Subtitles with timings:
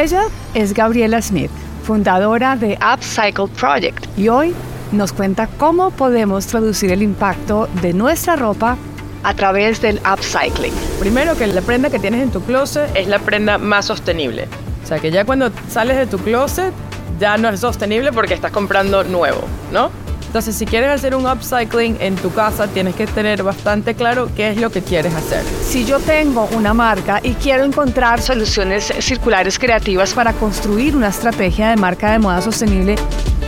[0.00, 0.22] Ella
[0.54, 1.50] es Gabriela Smith,
[1.82, 4.54] fundadora de Upcycle Project, y hoy
[4.92, 8.78] nos cuenta cómo podemos traducir el impacto de nuestra ropa
[9.22, 10.72] a través del upcycling.
[11.00, 14.48] Primero que la prenda que tienes en tu closet es la prenda más sostenible.
[14.82, 16.72] O sea que ya cuando sales de tu closet
[17.18, 19.90] ya no es sostenible porque estás comprando nuevo, ¿no?
[20.30, 24.50] Entonces, si quieres hacer un upcycling en tu casa, tienes que tener bastante claro qué
[24.50, 25.42] es lo que quieres hacer.
[25.60, 31.70] Si yo tengo una marca y quiero encontrar soluciones circulares creativas para construir una estrategia
[31.70, 32.94] de marca de moda sostenible,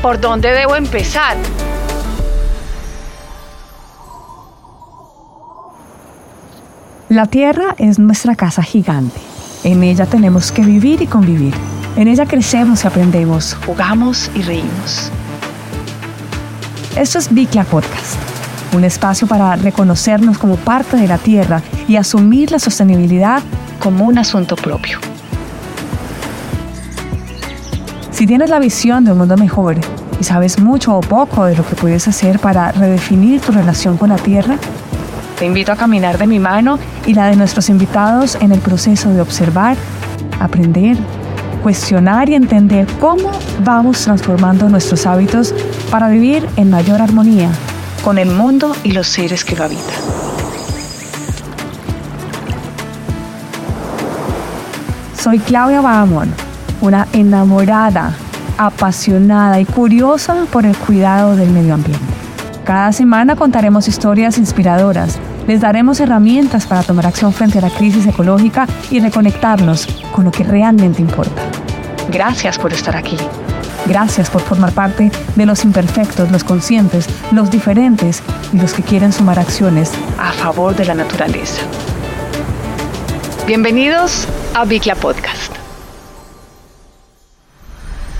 [0.03, 1.37] ¿por dónde debo empezar?
[7.09, 9.21] La Tierra es nuestra casa gigante.
[9.63, 11.55] En ella tenemos que vivir y convivir.
[11.95, 15.13] En ella crecemos y aprendemos, jugamos y reímos.
[16.97, 18.17] Esto es Bicla Podcast,
[18.75, 23.43] un espacio para reconocernos como parte de la Tierra y asumir la sostenibilidad
[23.81, 24.99] como un asunto propio.
[28.11, 29.77] Si tienes la visión de un mundo mejor
[30.21, 34.11] y sabes mucho o poco de lo que puedes hacer para redefinir tu relación con
[34.11, 34.59] la Tierra,
[35.39, 39.09] te invito a caminar de mi mano y la de nuestros invitados en el proceso
[39.09, 39.79] de observar,
[40.41, 40.99] aprender
[41.63, 43.31] cuestionar y entender cómo
[43.65, 45.55] vamos transformando nuestros hábitos
[45.91, 47.51] para vivir en mayor armonía
[48.03, 49.95] con el mundo y los seres que lo habitan.
[55.23, 56.35] Soy Claudia Bahamón,
[56.81, 58.13] una enamorada,
[58.59, 62.05] apasionada y curiosa por el cuidado del medio ambiente.
[62.65, 68.07] Cada semana contaremos historias inspiradoras, les daremos herramientas para tomar acción frente a la crisis
[68.07, 71.52] ecológica y reconectarnos con lo que realmente importa.
[72.13, 73.17] Gracias por estar aquí.
[73.87, 79.15] Gracias por formar parte de los imperfectos, los conscientes, los diferentes y los que quieren
[79.15, 81.63] sumar acciones a favor de la naturaleza.
[83.47, 85.55] Bienvenidos a Bicla Podcast.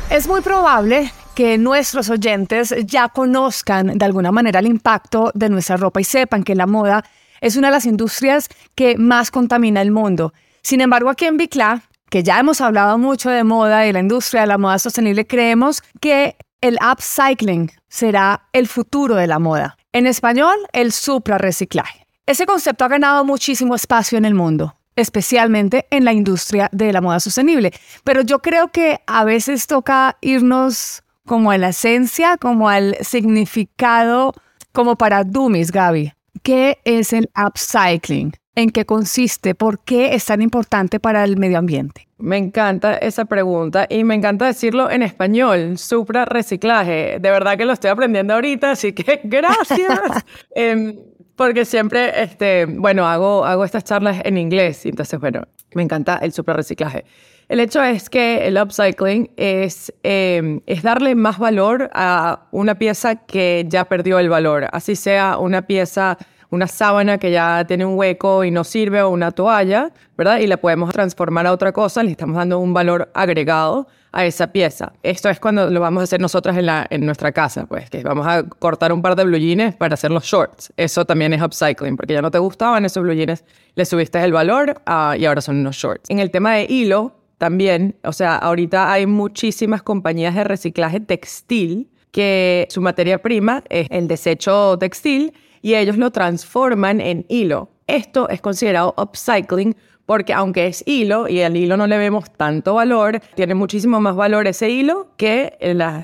[0.09, 5.77] Es muy probable que nuestros oyentes ya conozcan de alguna manera el impacto de nuestra
[5.77, 7.05] ropa y sepan que la moda
[7.43, 10.33] es una de las industrias que más contamina el mundo.
[10.63, 14.43] Sin embargo, aquí en Bicla que ya hemos hablado mucho de moda y la industria
[14.43, 19.79] de la moda sostenible, creemos que el upcycling será el futuro de la moda.
[19.93, 22.07] En español, el suprarreciclaje.
[22.27, 27.01] Ese concepto ha ganado muchísimo espacio en el mundo, especialmente en la industria de la
[27.01, 27.73] moda sostenible.
[28.05, 34.35] Pero yo creo que a veces toca irnos como a la esencia, como al significado,
[34.73, 36.13] como para dummies, Gaby.
[36.43, 38.33] ¿Qué es el upcycling?
[38.55, 42.09] en qué consiste, por qué es tan importante para el medio ambiente.
[42.19, 47.19] Me encanta esa pregunta y me encanta decirlo en español, supra reciclaje.
[47.19, 50.25] De verdad que lo estoy aprendiendo ahorita, así que gracias.
[50.55, 50.97] Em,
[51.35, 55.43] porque siempre, este, bueno, hago, hago estas charlas en inglés, entonces, bueno,
[55.75, 57.05] me encanta el supra reciclaje.
[57.49, 63.17] El hecho es que el upcycling es, em, es darle más valor a una pieza
[63.27, 66.17] que ya perdió el valor, así sea una pieza
[66.53, 70.39] una sábana que ya tiene un hueco y no sirve o una toalla, ¿verdad?
[70.39, 74.53] Y la podemos transformar a otra cosa, le estamos dando un valor agregado a esa
[74.53, 74.93] pieza.
[75.03, 78.03] Esto es cuando lo vamos a hacer nosotras en, la, en nuestra casa, pues, que
[78.03, 80.71] vamos a cortar un par de blue jeans para hacer los shorts.
[80.77, 84.33] Eso también es upcycling, porque ya no te gustaban esos blue jeans, le subiste el
[84.33, 86.11] valor ah, y ahora son unos shorts.
[86.11, 91.89] En el tema de hilo, también, o sea, ahorita hay muchísimas compañías de reciclaje textil
[92.11, 97.71] que su materia prima es el desecho textil y ellos lo transforman en hilo.
[97.87, 102.75] Esto es considerado upcycling porque aunque es hilo y al hilo no le vemos tanto
[102.75, 105.57] valor, tiene muchísimo más valor ese hilo que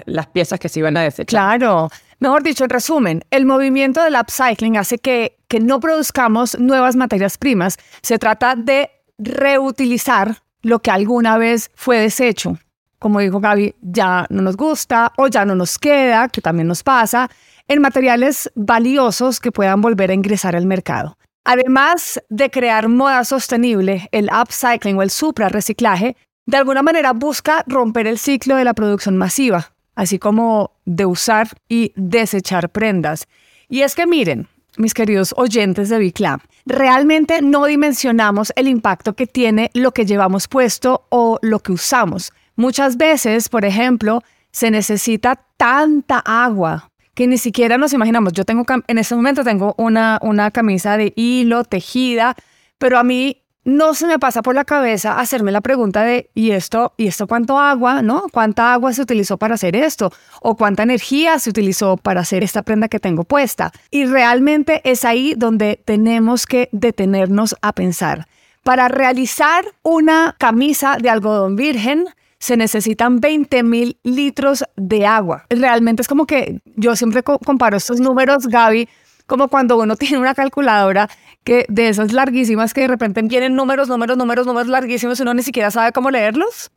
[0.06, 1.26] las piezas que se iban a desechar.
[1.58, 1.90] Claro.
[2.20, 7.38] Mejor dicho, en resumen, el movimiento del upcycling hace que, que no produzcamos nuevas materias
[7.38, 7.76] primas.
[8.02, 12.58] Se trata de reutilizar lo que alguna vez fue desecho.
[12.98, 16.82] Como dijo Gaby, ya no nos gusta o ya no nos queda, que también nos
[16.82, 17.30] pasa
[17.68, 21.16] en materiales valiosos que puedan volver a ingresar al mercado.
[21.44, 26.16] Además de crear moda sostenible, el upcycling o el supra reciclaje
[26.46, 31.48] de alguna manera busca romper el ciclo de la producción masiva, así como de usar
[31.68, 33.26] y desechar prendas.
[33.68, 34.48] Y es que miren,
[34.78, 40.48] mis queridos oyentes de Biclam, realmente no dimensionamos el impacto que tiene lo que llevamos
[40.48, 42.32] puesto o lo que usamos.
[42.56, 46.87] Muchas veces, por ejemplo, se necesita tanta agua
[47.18, 48.32] que ni siquiera nos imaginamos.
[48.32, 52.36] Yo tengo, en este momento tengo una, una camisa de hilo tejida,
[52.78, 56.52] pero a mí no se me pasa por la cabeza hacerme la pregunta de, ¿y
[56.52, 58.26] esto, ¿y esto cuánto agua, no?
[58.32, 60.12] ¿Cuánta agua se utilizó para hacer esto?
[60.42, 63.72] ¿O cuánta energía se utilizó para hacer esta prenda que tengo puesta?
[63.90, 68.28] Y realmente es ahí donde tenemos que detenernos a pensar.
[68.62, 72.04] Para realizar una camisa de algodón virgen,
[72.38, 75.44] se necesitan 20 mil litros de agua.
[75.50, 78.88] Realmente es como que yo siempre comparo estos números, Gaby,
[79.26, 81.08] como cuando uno tiene una calculadora
[81.48, 85.32] que de esas larguísimas que de repente vienen números, números, números, números larguísimos y uno
[85.32, 86.70] ni siquiera sabe cómo leerlos.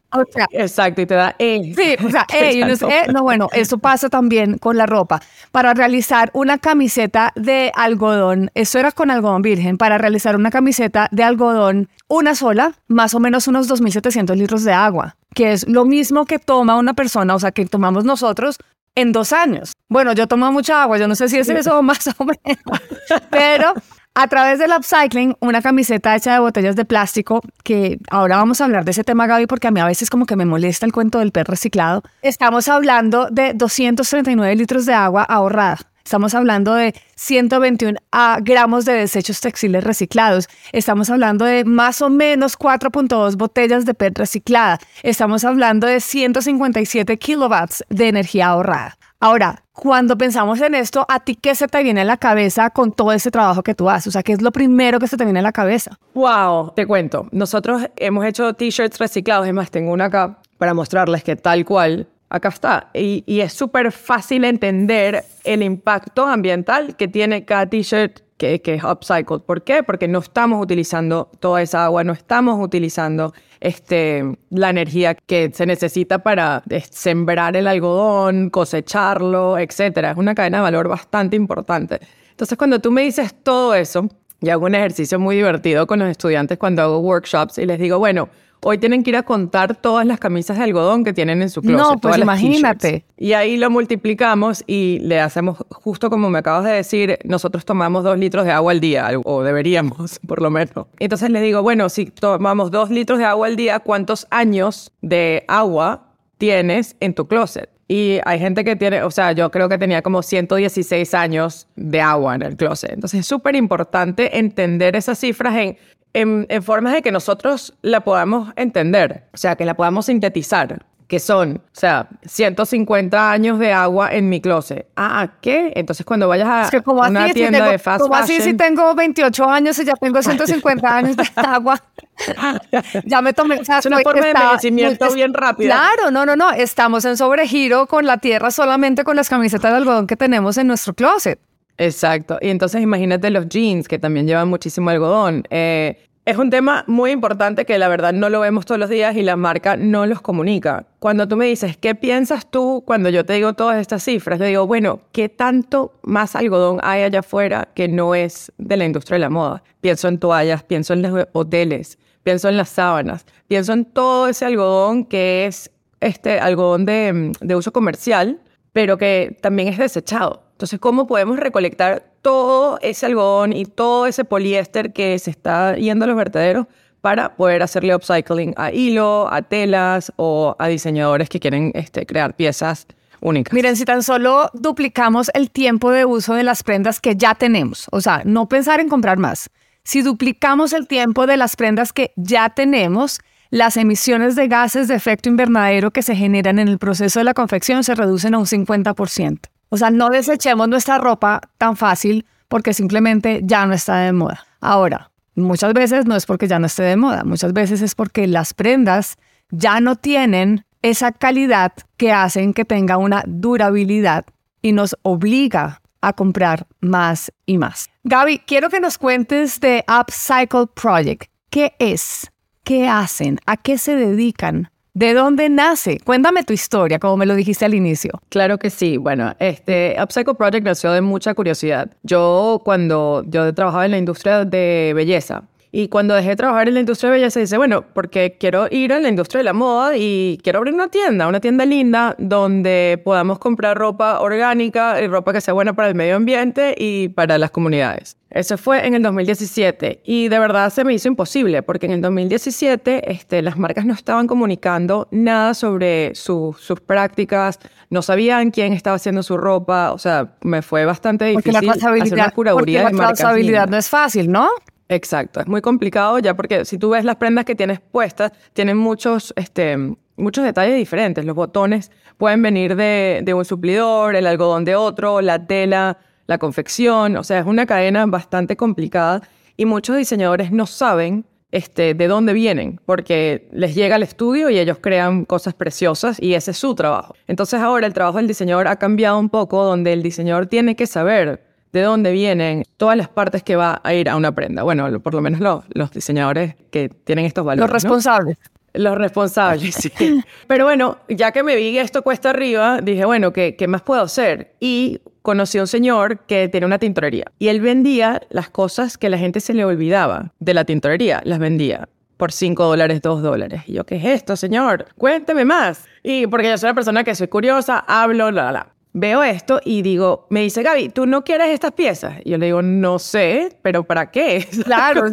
[0.52, 1.74] Exacto, y te da E.
[1.76, 3.12] Sí, o sea, E, y uno es E.
[3.12, 5.22] No, bueno, eso pasa también con la ropa.
[5.52, 11.10] Para realizar una camiseta de algodón, eso era con algodón virgen, para realizar una camiseta
[11.12, 15.84] de algodón, una sola, más o menos unos 2.700 litros de agua, que es lo
[15.84, 18.58] mismo que toma una persona, o sea, que tomamos nosotros
[18.96, 19.74] en dos años.
[19.90, 22.82] Bueno, yo tomo mucha agua, yo no sé si es eso más o menos,
[23.30, 23.74] pero
[24.14, 28.66] a través del upcycling, una camiseta hecha de botellas de plástico, que ahora vamos a
[28.66, 30.92] hablar de ese tema, Gaby, porque a mí a veces como que me molesta el
[30.92, 32.04] cuento del PET reciclado.
[32.22, 35.91] Estamos hablando de 239 litros de agua ahorrada.
[36.04, 38.00] Estamos hablando de 121
[38.42, 40.48] gramos de desechos textiles reciclados.
[40.72, 44.80] Estamos hablando de más o menos 4.2 botellas de PET reciclada.
[45.04, 48.98] Estamos hablando de 157 kilowatts de energía ahorrada.
[49.20, 52.92] Ahora, cuando pensamos en esto, ¿a ti qué se te viene a la cabeza con
[52.92, 54.08] todo ese trabajo que tú haces?
[54.08, 56.00] O sea, ¿qué es lo primero que se te viene a la cabeza?
[56.16, 57.28] Wow, te cuento.
[57.32, 59.48] Nosotros hemos hecho t-shirts reciclados.
[59.48, 62.90] Es más, tengo una acá para mostrarles que tal cual acá está.
[62.94, 68.84] Y, es súper fácil entender el impacto ambiental que tiene cada t-shirt que, que, es
[68.84, 69.42] upcycled.
[69.42, 69.84] ¿Por qué?
[69.84, 75.66] Porque no estamos utilizando toda esa agua, no estamos utilizando este, la energía que se
[75.66, 79.80] necesita para eh, sembrar el algodón, cosecharlo, etc.
[80.12, 82.00] Es una cadena de valor bastante importante.
[82.32, 84.10] Entonces, cuando tú me dices todo eso,
[84.44, 88.00] y hago un ejercicio muy divertido con los estudiantes cuando hago workshops y les digo,
[88.00, 88.30] bueno,
[88.64, 91.64] Hoy tienen que ir a contar todas las camisas de algodón que tienen en su
[91.64, 91.80] closet.
[91.80, 93.06] No, pues imagínate.
[93.18, 98.04] Y ahí lo multiplicamos y le hacemos, justo como me acabas de decir, nosotros tomamos
[98.04, 100.86] dos litros de agua al día, o deberíamos, por lo menos.
[101.00, 105.44] Entonces les digo, bueno, si tomamos dos litros de agua al día, ¿cuántos años de
[105.48, 107.68] agua tienes en tu closet?
[107.88, 112.00] Y hay gente que tiene, o sea, yo creo que tenía como 116 años de
[112.00, 112.92] agua en el closet.
[112.94, 115.78] Entonces es súper importante entender esas cifras en
[116.14, 121.20] en, formas de que nosotros la podamos entender, o sea, que la podamos sintetizar, que
[121.20, 124.88] son, o sea, 150 años de agua en mi closet.
[124.96, 125.74] Ah, ¿qué?
[125.76, 126.70] Entonces cuando vayas a
[127.10, 131.18] una tienda de fast ¿cómo así si tengo 28 años y ya tengo 150 años
[131.18, 131.84] de agua?
[133.06, 133.60] ya me tomé.
[133.60, 135.76] O sea, es una forma de envejecimiento bien rápida.
[135.76, 136.52] Claro, no, no, no.
[136.52, 140.68] Estamos en sobregiro con la tierra solamente con las camisetas de algodón que tenemos en
[140.68, 141.42] nuestro closet.
[141.78, 142.38] Exacto.
[142.42, 145.44] Y entonces imagínate los jeans, que también llevan muchísimo algodón.
[145.50, 149.16] Eh, es un tema muy importante que la verdad no lo vemos todos los días
[149.16, 150.86] y la marca no los comunica.
[151.00, 154.38] Cuando tú me dices, ¿qué piensas tú cuando yo te digo todas estas cifras?
[154.38, 158.86] Yo digo, bueno, ¿qué tanto más algodón hay allá afuera que no es de la
[158.86, 159.64] industria de la moda?
[159.82, 164.46] Pienso en toallas, pienso en los hoteles, pienso en las sábanas, pienso en todo ese
[164.46, 165.72] algodón que es
[166.02, 168.40] este algodón de, de uso comercial,
[168.74, 170.44] pero que también es desechado.
[170.62, 176.06] Entonces, ¿cómo podemos recolectar todo ese algodón y todo ese poliéster que se está yendo
[176.06, 176.68] a los vertederos
[177.02, 182.36] para poder hacerle upcycling a hilo, a telas o a diseñadores que quieren este, crear
[182.36, 182.86] piezas
[183.22, 183.52] únicas?
[183.56, 187.88] Miren, si tan solo duplicamos el tiempo de uso de las prendas que ya tenemos,
[187.90, 189.50] o sea, no pensar en comprar más.
[189.84, 193.20] Si duplicamos el tiempo de las prendas que ya tenemos,
[193.50, 197.34] las emisiones de gases de efecto invernadero que se generan en el proceso de la
[197.34, 199.40] confección se reducen a un 50%.
[199.74, 204.46] O sea, no desechemos nuestra ropa tan fácil porque simplemente ya no está de moda.
[204.60, 208.28] Ahora, muchas veces no es porque ya no esté de moda, muchas veces es porque
[208.28, 209.16] las prendas
[209.50, 214.26] ya no tienen esa calidad que hacen que tenga una durabilidad
[214.62, 217.90] y nos obliga a comprar más y más.
[218.04, 221.32] Gaby, quiero que nos cuentes de Upcycle Project.
[221.50, 222.30] ¿Qué es?
[222.66, 223.40] ¿Qué hacen?
[223.46, 224.71] ¿A qué se dedican?
[224.94, 226.00] ¿De dónde nace?
[226.04, 228.12] Cuéntame tu historia, como me lo dijiste al inicio.
[228.28, 228.98] Claro que sí.
[228.98, 231.90] Bueno, este Upcycle Project nació de mucha curiosidad.
[232.04, 236.74] Yo cuando yo trabajaba en la industria de belleza, y cuando dejé de trabajar en
[236.74, 239.96] la industria de belleza, dice, bueno, porque quiero ir a la industria de la moda
[239.96, 245.32] y quiero abrir una tienda, una tienda linda donde podamos comprar ropa orgánica y ropa
[245.32, 248.18] que sea buena para el medio ambiente y para las comunidades.
[248.30, 252.02] Eso fue en el 2017 y de verdad se me hizo imposible porque en el
[252.02, 257.60] 2017 este, las marcas no estaban comunicando nada sobre sus prácticas,
[257.90, 262.32] no sabían quién estaba haciendo su ropa, o sea, me fue bastante difícil hacer una
[262.32, 264.50] curaduría porque la trazabilidad no es fácil, ¿no?
[264.92, 268.76] Exacto, es muy complicado ya porque si tú ves las prendas que tienes puestas, tienen
[268.76, 269.78] muchos, este,
[270.18, 271.24] muchos detalles diferentes.
[271.24, 277.16] Los botones pueden venir de, un suplidor, el algodón de otro, la tela, la confección,
[277.16, 279.22] o sea, es una cadena bastante complicada
[279.56, 284.60] y muchos diseñadores no saben este, de dónde vienen, porque les llega al estudio y
[284.60, 287.16] ellos crean cosas preciosas y ese es su trabajo.
[287.28, 290.86] Entonces ahora el trabajo del diseñador ha cambiado un poco, donde el diseñador tiene que
[290.86, 294.64] saber de dónde vienen todas las partes que va a ir a una prenda.
[294.64, 297.72] Bueno, por lo menos los, los diseñadores que tienen estos valores.
[297.72, 298.38] Los responsables.
[298.74, 299.92] Los responsables, sí.
[300.48, 304.02] Pero bueno, ya que me vi esto cuesta arriba, dije, bueno, ¿qué, ¿qué más puedo
[304.02, 304.54] hacer?
[304.60, 307.26] Y conocí a un señor que tiene una tintorería.
[307.38, 311.40] Y él vendía las cosas que la gente se le olvidaba de la tintorería, las
[311.40, 311.90] vendía
[312.22, 313.64] por 5 dólares, 2 dólares.
[313.66, 314.86] Y yo, ¿qué es esto, señor?
[314.96, 315.86] Cuénteme más.
[316.04, 318.68] Y porque yo soy una persona que soy curiosa, hablo, la, la, la.
[318.94, 322.16] Veo esto y digo, me dice Gaby, ¿tú no quieres estas piezas?
[322.26, 324.46] Y yo le digo, no sé, pero ¿para qué?
[324.66, 325.06] Claro,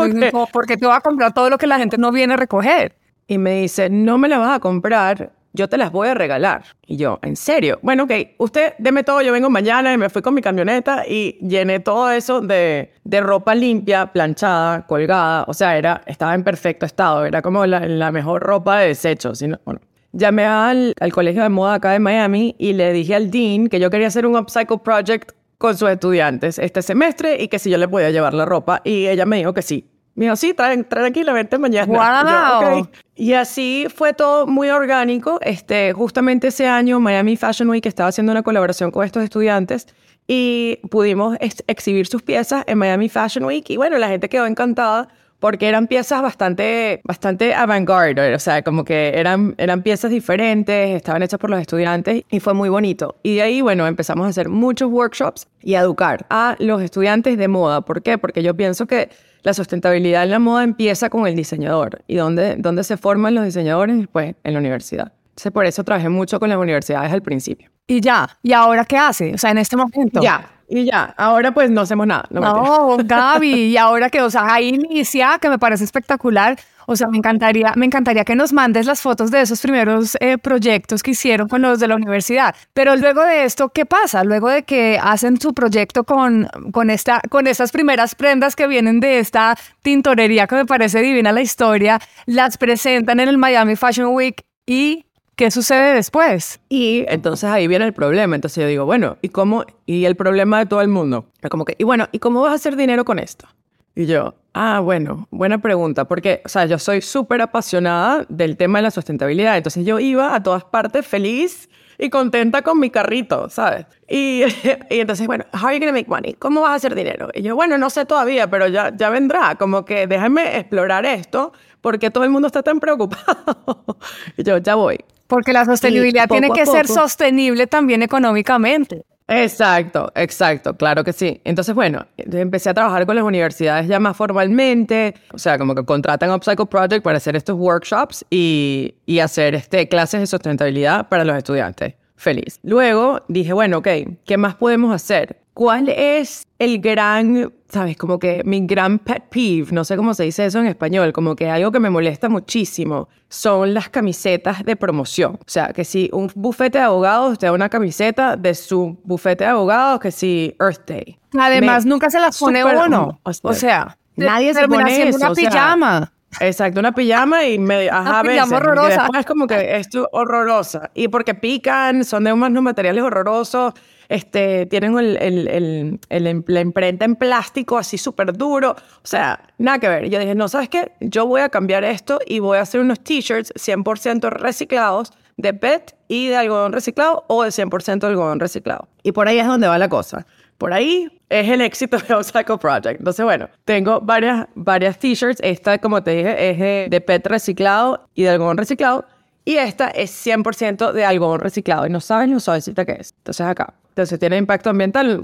[0.52, 2.96] porque te va a comprar todo lo que la gente no viene a recoger.
[3.28, 6.64] Y me dice, no me la vas a comprar, yo te las voy a regalar.
[6.86, 7.78] Y yo, ¿en serio?
[7.82, 11.38] Bueno, ok, usted deme todo, yo vengo mañana y me fui con mi camioneta y
[11.46, 15.44] llené todo eso de, de ropa limpia, planchada, colgada.
[15.46, 19.34] O sea, era, estaba en perfecto estado, era como la, la mejor ropa de desecho.
[19.34, 19.80] Sino, bueno,
[20.12, 23.80] llamé al, al colegio de moda acá de Miami y le dije al dean que
[23.80, 27.78] yo quería hacer un upcycle project con sus estudiantes este semestre y que si yo
[27.78, 28.80] le podía llevar la ropa.
[28.84, 29.90] Y ella me dijo que sí.
[30.14, 32.60] Me dijo, sí, tranquilamente mañana.
[32.60, 32.88] Wow.
[33.14, 35.38] Y así fue todo muy orgánico.
[35.42, 39.86] Este, justamente ese año Miami Fashion Week estaba haciendo una colaboración con estos estudiantes
[40.26, 44.46] y pudimos ex exhibir sus piezas en Miami Fashion Week y bueno, la gente quedó
[44.46, 45.08] encantada
[45.40, 51.22] porque eran piezas bastante, bastante avant-garde, o sea, como que eran, eran piezas diferentes, estaban
[51.22, 53.16] hechas por los estudiantes y fue muy bonito.
[53.22, 57.38] Y de ahí, bueno, empezamos a hacer muchos workshops y a educar a los estudiantes
[57.38, 57.82] de moda.
[57.82, 58.18] ¿Por qué?
[58.18, 59.10] Porque yo pienso que
[59.42, 62.02] la sustentabilidad en la moda empieza con el diseñador.
[62.08, 64.08] ¿Y dónde, dónde se forman los diseñadores?
[64.10, 65.12] Pues en la universidad.
[65.30, 67.70] Entonces, por eso trabajé mucho con las universidades al principio.
[67.86, 69.34] Y ya, ¿y ahora qué hace?
[69.34, 70.20] O sea, en este momento.
[70.20, 72.24] Ya, y ya, ahora pues no hacemos nada.
[72.30, 76.58] No, no Gaby, y ahora que, o sea, ahí inicia, que me parece espectacular.
[76.90, 80.38] O sea, me encantaría, me encantaría que nos mandes las fotos de esos primeros eh,
[80.38, 82.54] proyectos que hicieron con los de la universidad.
[82.72, 84.24] Pero luego de esto, ¿qué pasa?
[84.24, 89.00] Luego de que hacen su proyecto con, con, esta, con estas primeras prendas que vienen
[89.00, 94.14] de esta tintorería que me parece divina la historia, las presentan en el Miami Fashion
[94.14, 95.04] Week y
[95.38, 96.58] ¿Qué sucede después?
[96.68, 98.34] Y entonces ahí viene el problema.
[98.34, 99.64] Entonces yo digo, bueno, ¿y cómo?
[99.86, 101.26] Y el problema de todo el mundo.
[101.48, 103.46] Como que, y bueno, ¿y cómo vas a hacer dinero con esto?
[103.94, 108.80] Y yo, ah, bueno, buena pregunta, porque, o sea, yo soy súper apasionada del tema
[108.80, 109.56] de la sustentabilidad.
[109.56, 113.86] Entonces yo iba a todas partes feliz y contenta con mi carrito, ¿sabes?
[114.08, 114.42] Y,
[114.90, 116.32] y entonces, bueno, how are you to make money?
[116.32, 117.28] ¿Cómo vas a hacer dinero?
[117.32, 119.54] Y yo, bueno, no sé todavía, pero ya, ya vendrá.
[119.54, 123.84] Como que déjame explorar esto porque todo el mundo está tan preocupado.
[124.36, 124.98] y yo, ya voy.
[125.28, 129.04] Porque la sostenibilidad tiene que ser sostenible también económicamente.
[129.30, 131.40] Exacto, exacto, claro que sí.
[131.44, 135.84] Entonces, bueno, empecé a trabajar con las universidades ya más formalmente, o sea, como que
[135.84, 141.24] contratan Upcycle Project para hacer estos workshops y, y hacer este, clases de sustentabilidad para
[141.24, 141.94] los estudiantes.
[142.16, 142.58] Feliz.
[142.62, 143.88] Luego dije, bueno, ok,
[144.24, 145.36] ¿qué más podemos hacer?
[145.58, 150.22] ¿Cuál es el gran, sabes, como que mi gran pet peeve, no sé cómo se
[150.22, 154.76] dice eso en español, como que algo que me molesta muchísimo, son las camisetas de
[154.76, 155.34] promoción.
[155.34, 159.42] O sea, que si un bufete de abogados te da una camiseta de su bufete
[159.42, 161.18] de abogados, que si Earth Day.
[161.36, 163.20] Además, nunca se las pone uno.
[163.24, 165.16] O sea, nadie se pone eso.
[165.16, 166.12] una pijama.
[166.40, 168.88] Exacto, una pijama y me, ajá, una pijama horrorosa.
[168.88, 170.90] Y después como que es horrorosa.
[170.94, 173.74] Y porque pican, son de unos materiales horrorosos
[174.08, 178.70] este, tienen el, el, el, la imprenta en plástico así súper duro.
[178.70, 180.08] O sea, nada que ver.
[180.08, 180.92] Yo dije, no, ¿sabes qué?
[181.00, 185.94] Yo voy a cambiar esto y voy a hacer unos t-shirts 100% reciclados de PET
[186.08, 188.88] y de algodón reciclado o de 100% de algodón reciclado.
[189.02, 190.26] Y por ahí es donde va la cosa.
[190.58, 192.98] Por ahí es el éxito de Upcycle Project.
[192.98, 195.40] Entonces, bueno, tengo varias, varias t-shirts.
[195.42, 199.04] Esta, como te dije, es de, PET reciclado y de algodón reciclado.
[199.44, 201.86] Y esta es 100% de algodón reciclado.
[201.86, 203.14] Y no saben lo suavecita que es.
[203.18, 203.72] Entonces, acá.
[203.90, 205.22] Entonces tiene impacto ambiental.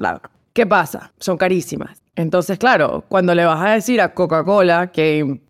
[0.52, 1.12] ¿Qué pasa?
[1.18, 2.00] Son carísimas.
[2.14, 5.40] Entonces, claro, cuando le vas a decir a Coca-Cola que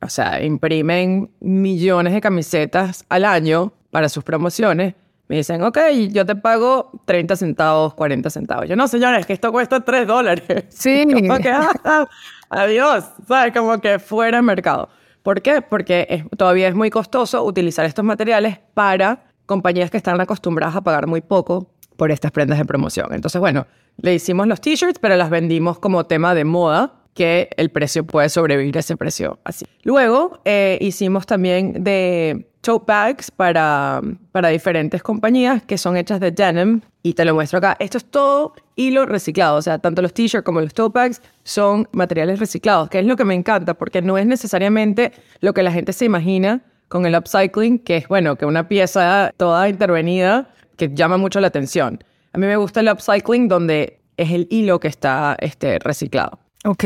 [0.00, 4.94] o sea, imprimen millones de camisetas al año para sus promociones,
[5.28, 5.78] me dicen, ok,
[6.10, 8.68] yo te pago 30 centavos, 40 centavos.
[8.68, 10.64] Yo no, señores, que esto cuesta 3 dólares.
[10.70, 11.04] Sí.
[11.10, 12.06] Como que, ah,
[12.50, 13.52] adiós, ¿sabes?
[13.52, 14.88] Como que fuera de mercado.
[15.22, 15.62] ¿Por qué?
[15.62, 21.06] Porque todavía es muy costoso utilizar estos materiales para compañías que están acostumbradas a pagar
[21.06, 23.12] muy poco por estas prendas de promoción.
[23.12, 23.66] Entonces, bueno,
[23.98, 28.28] le hicimos los t-shirts, pero las vendimos como tema de moda, que el precio puede
[28.28, 29.66] sobrevivir a ese precio así.
[29.82, 34.00] Luego eh, hicimos también de tote bags para,
[34.30, 37.76] para diferentes compañías que son hechas de denim y te lo muestro acá.
[37.78, 41.88] Esto es todo hilo reciclado, o sea, tanto los t-shirts como los tote bags son
[41.92, 45.72] materiales reciclados, que es lo que me encanta porque no es necesariamente lo que la
[45.72, 50.90] gente se imagina con el upcycling, que es, bueno, que una pieza toda intervenida que
[50.94, 52.02] llama mucho la atención.
[52.32, 56.38] A mí me gusta el upcycling donde es el hilo que está este, reciclado.
[56.64, 56.84] Ok.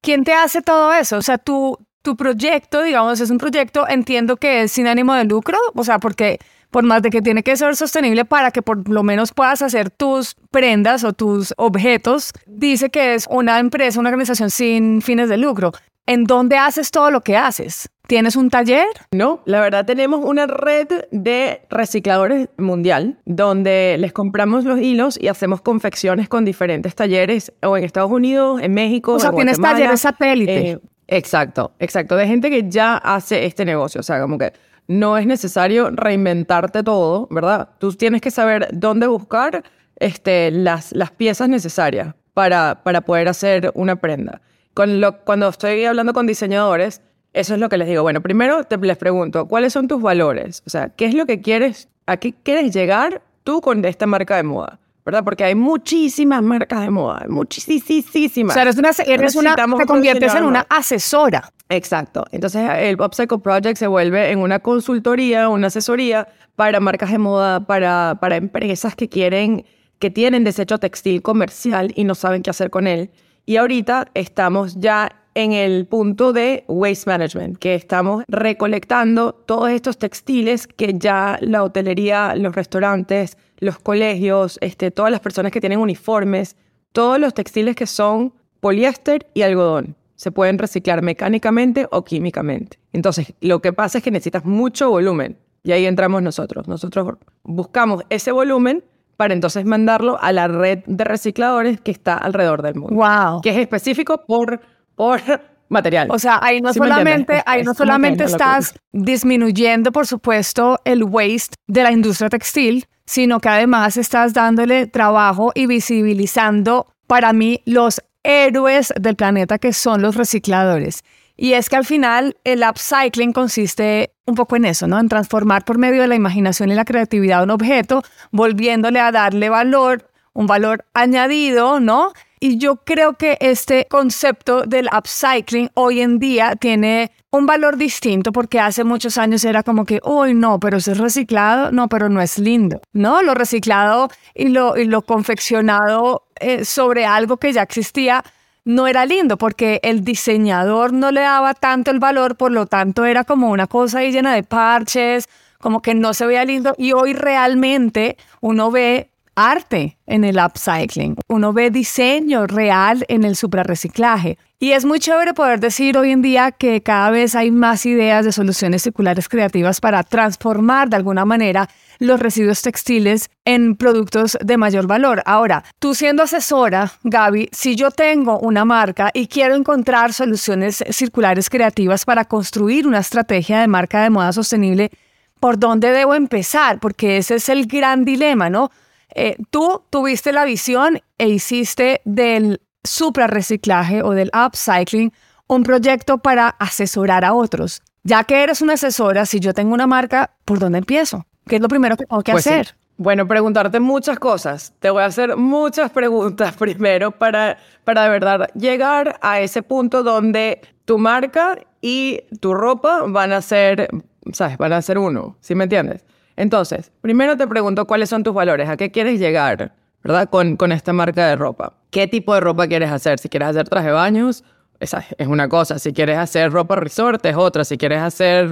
[0.00, 1.18] ¿Quién te hace todo eso?
[1.18, 5.24] O sea, tú, tu proyecto, digamos, es un proyecto, entiendo que es sin ánimo de
[5.24, 6.38] lucro, o sea, porque
[6.70, 9.90] por más de que tiene que ser sostenible para que por lo menos puedas hacer
[9.90, 15.36] tus prendas o tus objetos, dice que es una empresa, una organización sin fines de
[15.36, 15.72] lucro.
[16.06, 17.88] ¿En dónde haces todo lo que haces?
[18.06, 18.86] ¿Tienes un taller?
[19.10, 25.26] No, la verdad tenemos una red de recicladores mundial donde les compramos los hilos y
[25.26, 29.14] hacemos confecciones con diferentes talleres o en Estados Unidos, en México.
[29.14, 30.70] O sea, tienes talleres satélite.
[30.70, 34.00] Eh, exacto, exacto, de gente que ya hace este negocio.
[34.00, 34.52] O sea, como que
[34.88, 37.70] no es necesario reinventarte todo, ¿verdad?
[37.78, 39.64] Tú tienes que saber dónde buscar
[39.96, 44.40] este, las, las piezas necesarias para, para poder hacer una prenda.
[44.74, 47.00] cuando estoy hablando con diseñadores,
[47.36, 48.02] eso es lo que les digo.
[48.02, 50.62] Bueno, primero te, les pregunto, ¿cuáles son tus valores?
[50.66, 54.36] O sea, ¿qué es lo que quieres, a qué quieres llegar tú con esta marca
[54.36, 54.78] de moda?
[55.06, 55.22] ¿Verdad?
[55.22, 58.50] Porque hay muchísimas marcas de moda, muchísimas.
[58.50, 61.52] O sea, eres una, eres una te conviertes en una asesora.
[61.68, 62.24] Exacto.
[62.32, 67.60] Entonces, el Upcycle Project se vuelve en una consultoría, una asesoría para marcas de moda,
[67.60, 69.64] para, para empresas que quieren,
[70.00, 73.12] que tienen desecho textil comercial y no saben qué hacer con él.
[73.44, 79.98] Y ahorita estamos ya en el punto de waste management, que estamos recolectando todos estos
[79.98, 85.78] textiles que ya la hotelería, los restaurantes, los colegios, este, todas las personas que tienen
[85.78, 86.56] uniformes,
[86.92, 89.94] todos los textiles que son poliéster y algodón.
[90.14, 92.78] Se pueden reciclar mecánicamente o químicamente.
[92.94, 95.36] Entonces, lo que pasa es que necesitas mucho volumen.
[95.62, 96.66] Y ahí entramos nosotros.
[96.66, 98.82] Nosotros buscamos ese volumen
[99.18, 102.94] para entonces mandarlo a la red de recicladores que está alrededor del mundo.
[102.94, 103.42] Wow.
[103.42, 104.60] Que es específico por
[104.96, 105.20] por
[105.68, 106.08] material.
[106.10, 111.82] O sea, ahí no solamente, ahí no solamente estás disminuyendo, por supuesto, el waste de
[111.82, 118.92] la industria textil, sino que además estás dándole trabajo y visibilizando para mí los héroes
[119.00, 121.04] del planeta que son los recicladores.
[121.36, 124.98] Y es que al final el upcycling consiste un poco en eso, ¿no?
[124.98, 129.50] En transformar por medio de la imaginación y la creatividad un objeto, volviéndole a darle
[129.50, 132.12] valor, un valor añadido, ¿no?
[132.46, 138.30] Y yo creo que este concepto del upcycling hoy en día tiene un valor distinto
[138.30, 142.20] porque hace muchos años era como que, uy, no, pero es reciclado, no, pero no
[142.20, 143.20] es lindo, ¿no?
[143.22, 148.22] Lo reciclado y lo, y lo confeccionado eh, sobre algo que ya existía
[148.64, 153.04] no era lindo porque el diseñador no le daba tanto el valor, por lo tanto
[153.06, 155.28] era como una cosa ahí llena de parches,
[155.58, 161.16] como que no se veía lindo y hoy realmente uno ve arte en el upcycling.
[161.28, 164.38] Uno ve diseño real en el suprarreciclaje.
[164.58, 168.24] Y es muy chévere poder decir hoy en día que cada vez hay más ideas
[168.24, 171.68] de soluciones circulares creativas para transformar de alguna manera
[171.98, 175.22] los residuos textiles en productos de mayor valor.
[175.26, 181.50] Ahora, tú siendo asesora, Gaby, si yo tengo una marca y quiero encontrar soluciones circulares
[181.50, 184.90] creativas para construir una estrategia de marca de moda sostenible,
[185.38, 186.80] ¿por dónde debo empezar?
[186.80, 188.70] Porque ese es el gran dilema, ¿no?
[189.18, 195.10] Eh, tú tuviste la visión e hiciste del suprarreciclaje o del upcycling
[195.46, 197.80] un proyecto para asesorar a otros.
[198.02, 201.24] Ya que eres una asesora, si yo tengo una marca, ¿por dónde empiezo?
[201.46, 202.76] ¿Qué es lo primero que tengo que pues hacer?
[202.98, 204.74] Bueno, preguntarte muchas cosas.
[204.80, 210.02] Te voy a hacer muchas preguntas primero para, para de verdad llegar a ese punto
[210.02, 213.88] donde tu marca y tu ropa van a ser,
[214.32, 214.58] ¿sabes?
[214.58, 216.04] Van a ser uno, ¿sí me entiendes?
[216.36, 219.72] Entonces, primero te pregunto cuáles son tus valores, a qué quieres llegar,
[220.02, 220.28] ¿verdad?
[220.28, 221.72] Con, con esta marca de ropa.
[221.90, 223.18] ¿Qué tipo de ropa quieres hacer?
[223.18, 224.44] Si quieres hacer traje de baños,
[224.80, 225.78] esa es una cosa.
[225.78, 227.64] Si quieres hacer ropa resort, es otra.
[227.64, 228.48] Si quieres hacer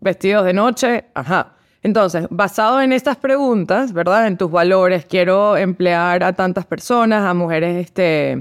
[0.00, 1.54] vestidos de noche, ajá.
[1.82, 4.26] Entonces, basado en estas preguntas, ¿verdad?
[4.26, 8.32] En tus valores, quiero emplear a tantas personas, a mujeres, este...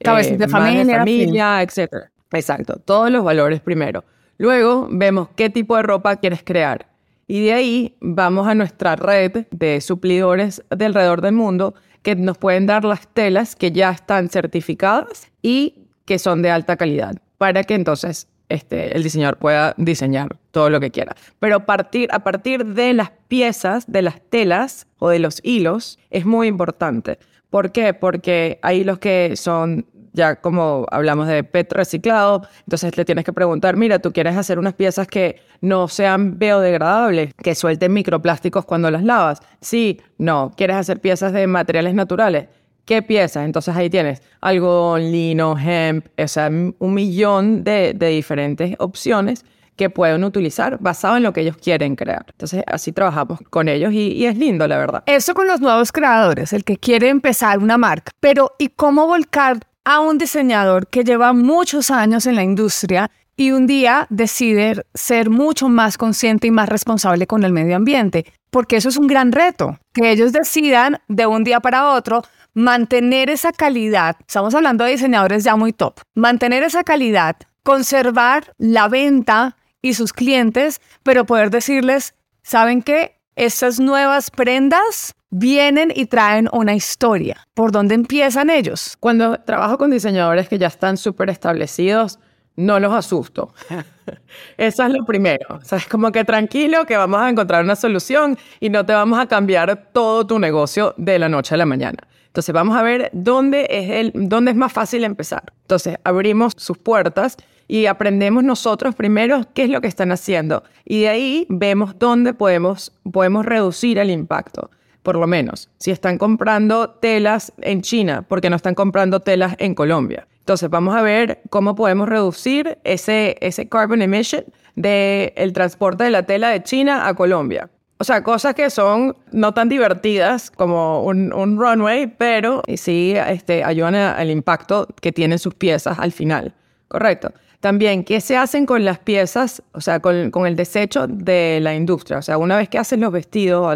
[0.00, 2.10] Eh, de familia, familia etc.
[2.32, 4.04] Exacto, todos los valores primero.
[4.36, 6.86] Luego vemos qué tipo de ropa quieres crear.
[7.26, 12.66] Y de ahí vamos a nuestra red de suplidores de del mundo que nos pueden
[12.66, 17.74] dar las telas que ya están certificadas y que son de alta calidad para que
[17.74, 21.16] entonces este, el diseñador pueda diseñar todo lo que quiera.
[21.38, 26.26] Pero partir, a partir de las piezas, de las telas o de los hilos, es
[26.26, 27.18] muy importante.
[27.50, 27.94] ¿Por qué?
[27.94, 33.32] Porque hay hilos que son ya como hablamos de PET reciclado, entonces le tienes que
[33.32, 38.90] preguntar, mira, tú quieres hacer unas piezas que no sean biodegradables, que suelten microplásticos cuando
[38.90, 39.40] las lavas.
[39.60, 42.46] Sí, no, quieres hacer piezas de materiales naturales.
[42.84, 43.44] ¿Qué piezas?
[43.44, 50.22] Entonces ahí tienes algodón, lino, hemp, o sea, un millón de, diferentes opciones que pueden
[50.22, 52.26] utilizar basado en lo que ellos quieren crear.
[52.28, 55.02] Entonces, así trabajamos con ellos y, es lindo, la verdad.
[55.06, 58.12] Eso con los nuevos creadores, el que quiere empezar una marca.
[58.20, 63.50] Pero, ¿y cómo volcar a un diseñador que lleva muchos años en la industria y
[63.50, 68.26] un día decide ser mucho más consciente y más responsable con el medio ambiente?
[68.50, 72.22] Porque eso es un gran reto, que ellos decidan de un día para otro
[72.54, 74.16] mantener esa calidad.
[74.20, 76.00] Estamos hablando de diseñadores ya muy top.
[76.14, 83.20] Mantener esa calidad, conservar la venta y sus clientes, pero poder decirles, ¿saben qué?
[83.36, 87.48] Estas nuevas prendas vienen y traen una historia.
[87.54, 88.96] ¿Por dónde empiezan ellos?
[89.00, 92.20] Cuando trabajo con diseñadores que ya están súper establecidos,
[92.54, 93.52] no los asusto.
[94.56, 95.58] Eso es lo primero.
[95.60, 98.92] O sea, es como que tranquilo, que vamos a encontrar una solución y no te
[98.92, 101.98] vamos a cambiar todo tu negocio de la noche a la mañana.
[102.26, 105.52] Entonces vamos a ver dónde es, el, dónde es más fácil empezar.
[105.62, 111.00] Entonces abrimos sus puertas y aprendemos nosotros primero qué es lo que están haciendo y
[111.00, 114.70] de ahí vemos dónde podemos, podemos reducir el impacto.
[115.04, 119.74] Por lo menos, si están comprando telas en China, porque no están comprando telas en
[119.74, 120.26] Colombia.
[120.40, 126.22] Entonces, vamos a ver cómo podemos reducir ese, ese carbon emission del transporte de la
[126.22, 127.68] tela de China a Colombia.
[127.98, 133.62] O sea, cosas que son no tan divertidas como un, un runway, pero sí este,
[133.62, 136.54] ayudan al impacto que tienen sus piezas al final.
[136.88, 137.30] Correcto.
[137.60, 142.18] También, ¿qué se hacen con las piezas, o sea, con, el desecho de la industria?
[142.18, 143.66] O sea, una vez que haces los vestidos,